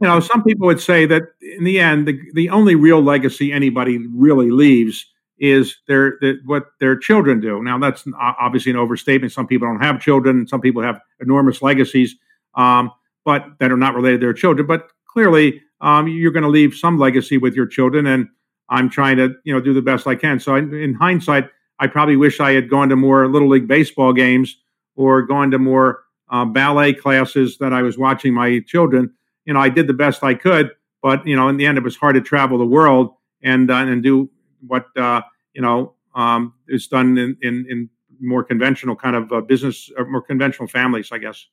[0.00, 3.52] You know, some people would say that in the end, the, the only real legacy
[3.52, 5.06] anybody really leaves
[5.38, 7.62] is their, their what their children do.
[7.62, 9.32] Now, that's obviously an overstatement.
[9.32, 10.46] Some people don't have children.
[10.46, 12.14] Some people have enormous legacies,
[12.56, 12.90] um,
[13.24, 14.66] but that are not related to their children.
[14.66, 18.28] But clearly, um, you're going to leave some legacy with your children, and
[18.68, 20.40] I'm trying to you know do the best I can.
[20.40, 21.48] So, in, in hindsight,
[21.78, 24.56] I probably wish I had gone to more little league baseball games
[24.94, 29.12] or gone to more uh, ballet classes that I was watching my children.
[29.44, 30.70] You know, I did the best I could,
[31.02, 33.74] but you know, in the end, it was hard to travel the world and uh,
[33.74, 34.30] and do
[34.66, 37.90] what uh, you know um, is done in, in, in
[38.20, 41.46] more conventional kind of uh, business or more conventional families, I guess.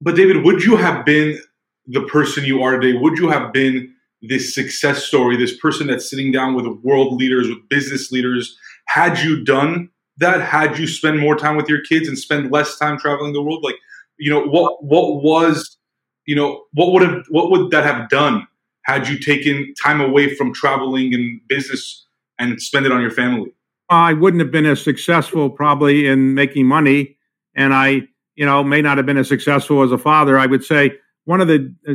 [0.00, 1.40] But David, would you have been
[1.86, 2.98] the person you are today?
[2.98, 3.92] Would you have been
[4.22, 9.18] this success story, this person that's sitting down with world leaders, with business leaders, had
[9.18, 12.98] you done that, had you spend more time with your kids and spend less time
[12.98, 13.76] traveling the world, like
[14.18, 15.76] you know what what was
[16.24, 18.46] you know what would have what would that have done
[18.84, 22.06] had you taken time away from traveling and business
[22.38, 23.52] and spend it on your family?
[23.88, 27.16] I wouldn't have been as successful probably in making money,
[27.54, 30.38] and I you know may not have been as successful as a father.
[30.38, 30.92] I would say
[31.24, 31.94] one of the uh,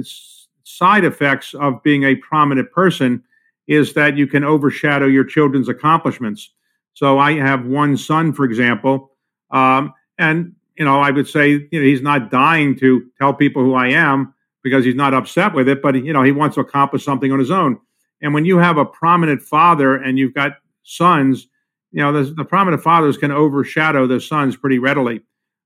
[0.64, 3.24] side effects of being a prominent person
[3.68, 6.50] is that you can overshadow your children's accomplishments.
[6.94, 9.12] So I have one son, for example,
[9.52, 13.64] um, and you know I would say you know he's not dying to tell people
[13.64, 14.34] who I am
[14.64, 17.39] because he's not upset with it, but you know he wants to accomplish something on
[17.39, 17.80] his own.
[18.22, 21.48] And when you have a prominent father and you've got sons,
[21.92, 25.22] you know the, the prominent fathers can overshadow the sons pretty readily.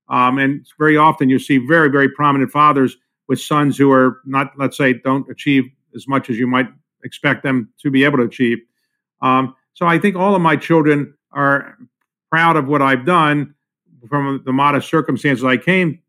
[0.08, 2.96] Um, and very often you see very very prominent fathers
[3.28, 6.68] with sons who are not, let's say, don't achieve as much as you might
[7.02, 8.58] expect them to be able to achieve.
[9.20, 11.76] Um, so I think all of my children are
[12.30, 13.54] proud of what I've done
[14.08, 16.00] from the modest circumstances I came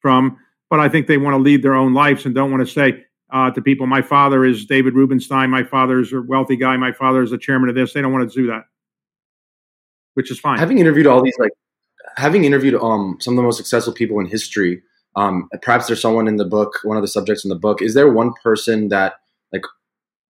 [0.00, 0.38] from,
[0.70, 3.04] but I think they want to lead their own lives and don't want to say
[3.30, 6.92] uh, to people, my father is David Rubenstein, my father is a wealthy guy, my
[6.92, 7.92] father is the chairman of this.
[7.92, 8.64] They don't want to do that,
[10.14, 10.58] which is fine.
[10.58, 11.52] Having interviewed all these, like,
[12.18, 14.82] having interviewed um, some of the most successful people in history,
[15.16, 17.80] um, perhaps there's someone in the book, one of the subjects in the book.
[17.80, 19.14] Is there one person that
[19.52, 19.62] like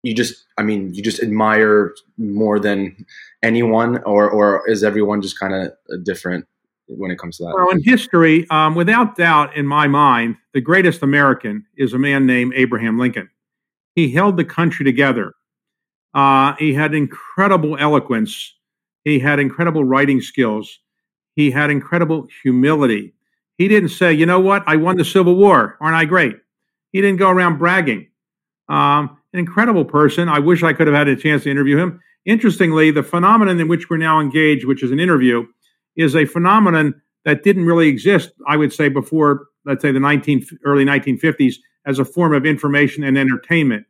[0.03, 3.05] you just i mean you just admire more than
[3.43, 6.45] anyone or or is everyone just kind of different
[6.87, 7.53] when it comes to that?
[7.55, 12.25] Well in history um, without doubt in my mind the greatest american is a man
[12.25, 13.29] named abraham lincoln.
[13.95, 15.33] He held the country together.
[16.13, 18.55] Uh, he had incredible eloquence.
[19.03, 20.79] He had incredible writing skills
[21.39, 23.13] he had incredible humility
[23.57, 26.35] he didn't say you know what i won the civil war aren't i great
[26.91, 28.07] he didn't go around bragging
[28.69, 30.29] um, an incredible person.
[30.29, 31.99] I wish I could have had a chance to interview him.
[32.25, 35.45] Interestingly, the phenomenon in which we're now engaged, which is an interview,
[35.95, 40.45] is a phenomenon that didn't really exist, I would say, before, let's say, the 19,
[40.65, 43.85] early 1950s as a form of information and entertainment.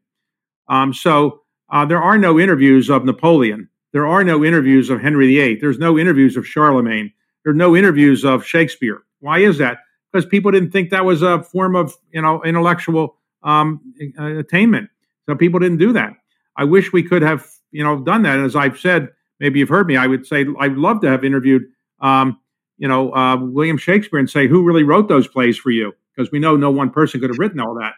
[0.68, 1.42] Um, so
[1.72, 3.70] uh, there are no interviews of Napoleon.
[3.92, 5.56] There are no interviews of Henry VIII.
[5.56, 7.12] There's no interviews of Charlemagne.
[7.50, 9.02] There are no interviews of Shakespeare.
[9.22, 9.80] Why is that?
[10.12, 13.82] because people didn't think that was a form of you know intellectual um,
[14.18, 14.90] attainment.
[15.28, 16.14] So people didn't do that.
[16.56, 18.38] I wish we could have you know done that.
[18.38, 19.98] And as I've said, maybe you've heard me.
[19.98, 21.64] I would say I'd love to have interviewed
[22.02, 22.40] um,
[22.78, 26.32] you know uh, William Shakespeare and say who really wrote those plays for you because
[26.32, 27.94] we know no one person could have written all that.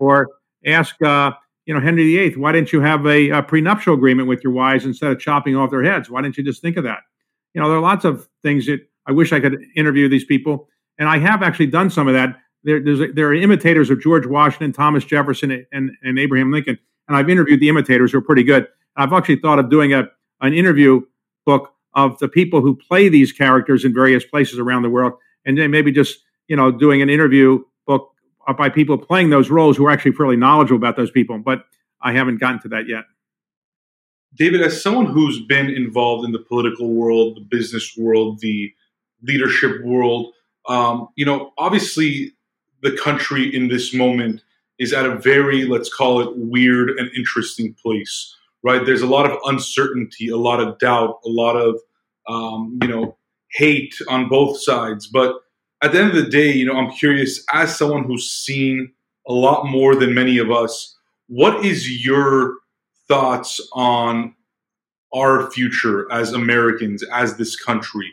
[0.00, 0.28] Or
[0.66, 1.32] ask uh,
[1.66, 4.84] you know Henry VIII, why didn't you have a, a prenuptial agreement with your wives
[4.84, 6.10] instead of chopping off their heads?
[6.10, 7.00] Why didn't you just think of that?
[7.54, 10.68] You know, there are lots of things that I wish I could interview these people,
[10.98, 12.36] and I have actually done some of that.
[12.62, 12.80] There,
[13.12, 16.78] there are imitators of George Washington, Thomas Jefferson, and, and Abraham Lincoln,
[17.08, 18.66] and I've interviewed the imitators who are pretty good.
[18.96, 20.08] I've actually thought of doing a
[20.40, 21.00] an interview
[21.46, 25.58] book of the people who play these characters in various places around the world, and
[25.58, 28.12] then maybe just you know doing an interview book
[28.58, 31.38] by people playing those roles who are actually fairly knowledgeable about those people.
[31.38, 31.64] But
[32.00, 33.04] I haven't gotten to that yet.
[34.36, 38.72] David, as someone who's been involved in the political world, the business world, the
[39.24, 40.32] leadership world,
[40.68, 42.32] um, you know, obviously
[42.82, 44.42] the country in this moment
[44.78, 48.84] is at a very, let's call it, weird and interesting place, right?
[48.84, 51.78] There's a lot of uncertainty, a lot of doubt, a lot of,
[52.28, 53.16] um, you know,
[53.52, 55.06] hate on both sides.
[55.06, 55.36] But
[55.82, 58.92] at the end of the day, you know, I'm curious, as someone who's seen
[59.28, 60.96] a lot more than many of us,
[61.28, 62.54] what is your
[63.06, 64.34] thoughts on
[65.14, 68.12] our future as Americans, as this country?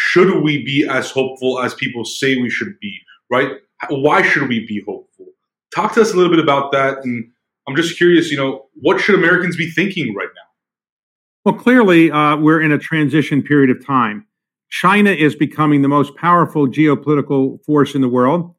[0.00, 3.56] Should we be as hopeful as people say we should be, right?
[3.90, 5.26] Why should we be hopeful?
[5.74, 6.98] Talk to us a little bit about that.
[6.98, 7.28] And
[7.66, 10.42] I'm just curious, you know, what should Americans be thinking right now?
[11.44, 14.24] Well, clearly, uh, we're in a transition period of time.
[14.70, 18.54] China is becoming the most powerful geopolitical force in the world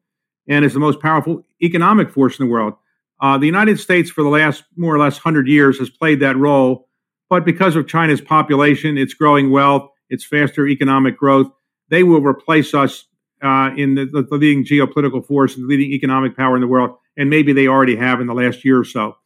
[0.46, 2.74] and is the most powerful economic force in the world.
[3.22, 6.36] Uh, the United States, for the last more or less 100 years, has played that
[6.36, 6.86] role.
[7.30, 11.50] But because of China's population, its growing wealth, its faster economic growth,
[11.88, 13.06] they will replace us
[13.42, 16.96] uh, in the, the, leading geopolitical force and the leading economic power in the world.
[17.16, 19.16] And maybe they already have in the last year or so.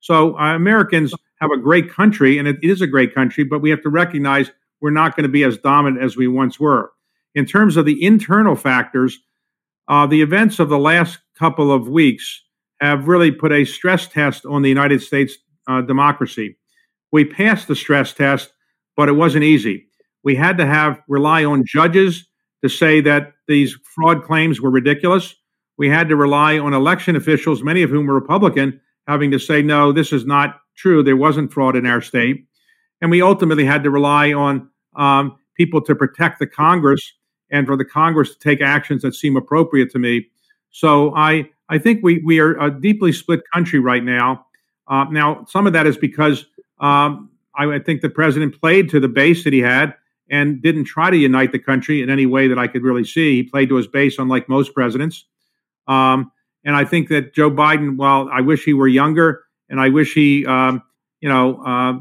[0.00, 3.70] So uh, Americans have a great country, and it is a great country, but we
[3.70, 6.92] have to recognize we're not going to be as dominant as we once were.
[7.34, 9.18] In terms of the internal factors,
[9.88, 12.42] uh, the events of the last couple of weeks
[12.80, 15.36] have really put a stress test on the United States
[15.68, 16.56] uh, democracy.
[17.12, 18.52] We passed the stress test,
[18.96, 19.88] but it wasn't easy.
[20.24, 22.26] We had to have rely on judges
[22.62, 25.34] to say that these fraud claims were ridiculous.
[25.76, 29.60] We had to rely on election officials, many of whom were Republican, having to say,
[29.60, 31.02] no, this is not true.
[31.02, 32.46] There wasn't fraud in our state.
[33.02, 37.12] And we ultimately had to rely on um, people to protect the Congress
[37.50, 40.26] and for the Congress to take actions that seem appropriate to me.
[40.70, 44.46] So I I think we we are a deeply split country right now.
[44.88, 46.46] Uh, now, some of that is because
[46.80, 49.94] um, I, I, think the president played to the base that he had
[50.30, 53.36] and didn't try to unite the country in any way that I could really see.
[53.36, 55.26] He played to his base, unlike most presidents.
[55.86, 56.32] Um,
[56.64, 60.14] and I think that Joe Biden, while I wish he were younger, and I wish
[60.14, 60.82] he, um,
[61.20, 61.92] you know, uh,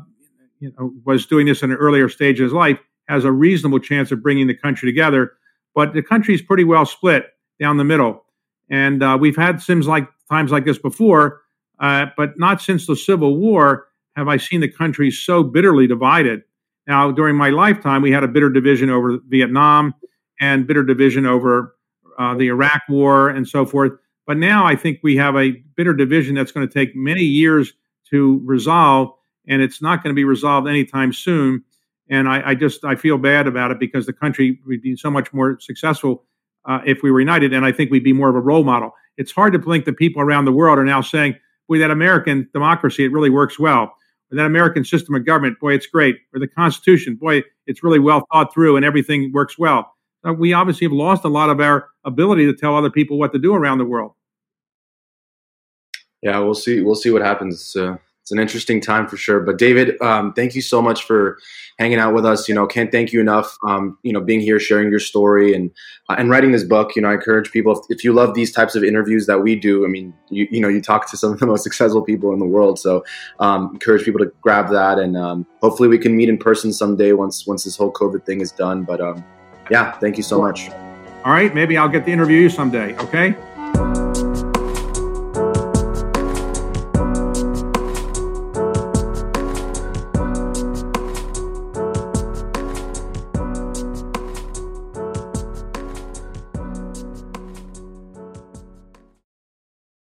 [0.59, 3.79] you know, was doing this in an earlier stage of his life, has a reasonable
[3.79, 5.33] chance of bringing the country together.
[5.75, 7.25] But the country is pretty well split
[7.59, 8.23] down the middle.
[8.69, 11.41] And uh, we've had sims like times like this before,
[11.79, 16.43] uh, but not since the Civil War have I seen the country so bitterly divided.
[16.87, 19.93] Now, during my lifetime, we had a bitter division over Vietnam
[20.39, 21.75] and bitter division over
[22.19, 23.93] uh, the Iraq War and so forth.
[24.25, 27.73] But now I think we have a bitter division that's going to take many years
[28.09, 29.11] to resolve,
[29.47, 31.63] and it's not going to be resolved anytime soon.
[32.09, 35.09] And I, I just I feel bad about it because the country would be so
[35.09, 36.25] much more successful
[36.65, 37.53] uh, if we were united.
[37.53, 38.91] And I think we'd be more of a role model.
[39.17, 41.35] It's hard to think that people around the world are now saying,
[41.67, 43.93] boy, that American democracy, it really works well.
[44.33, 46.17] That American system of government, boy, it's great.
[46.33, 49.93] Or the Constitution, boy, it's really well thought through and everything works well.
[50.27, 53.31] Uh, we obviously have lost a lot of our ability to tell other people what
[53.33, 54.13] to do around the world.
[56.21, 56.81] Yeah, we'll see.
[56.81, 57.75] We'll see what happens.
[57.75, 59.41] Uh, it's an interesting time for sure.
[59.41, 61.37] But David, um, thank you so much for
[61.77, 62.47] hanging out with us.
[62.47, 63.57] You know, can't thank you enough.
[63.67, 65.69] Um, you know, being here, sharing your story, and
[66.07, 66.95] uh, and writing this book.
[66.95, 69.57] You know, I encourage people if, if, you love these types of interviews that we
[69.57, 69.83] do.
[69.83, 72.39] I mean, you you know, you talk to some of the most successful people in
[72.39, 72.79] the world.
[72.79, 73.03] So,
[73.41, 77.11] um, encourage people to grab that, and um, hopefully, we can meet in person someday
[77.11, 78.83] once once this whole COVID thing is done.
[78.83, 79.21] But um,
[79.69, 80.69] yeah, thank you so much.
[81.25, 82.95] All right, maybe I'll get to interview you someday.
[82.95, 83.35] Okay.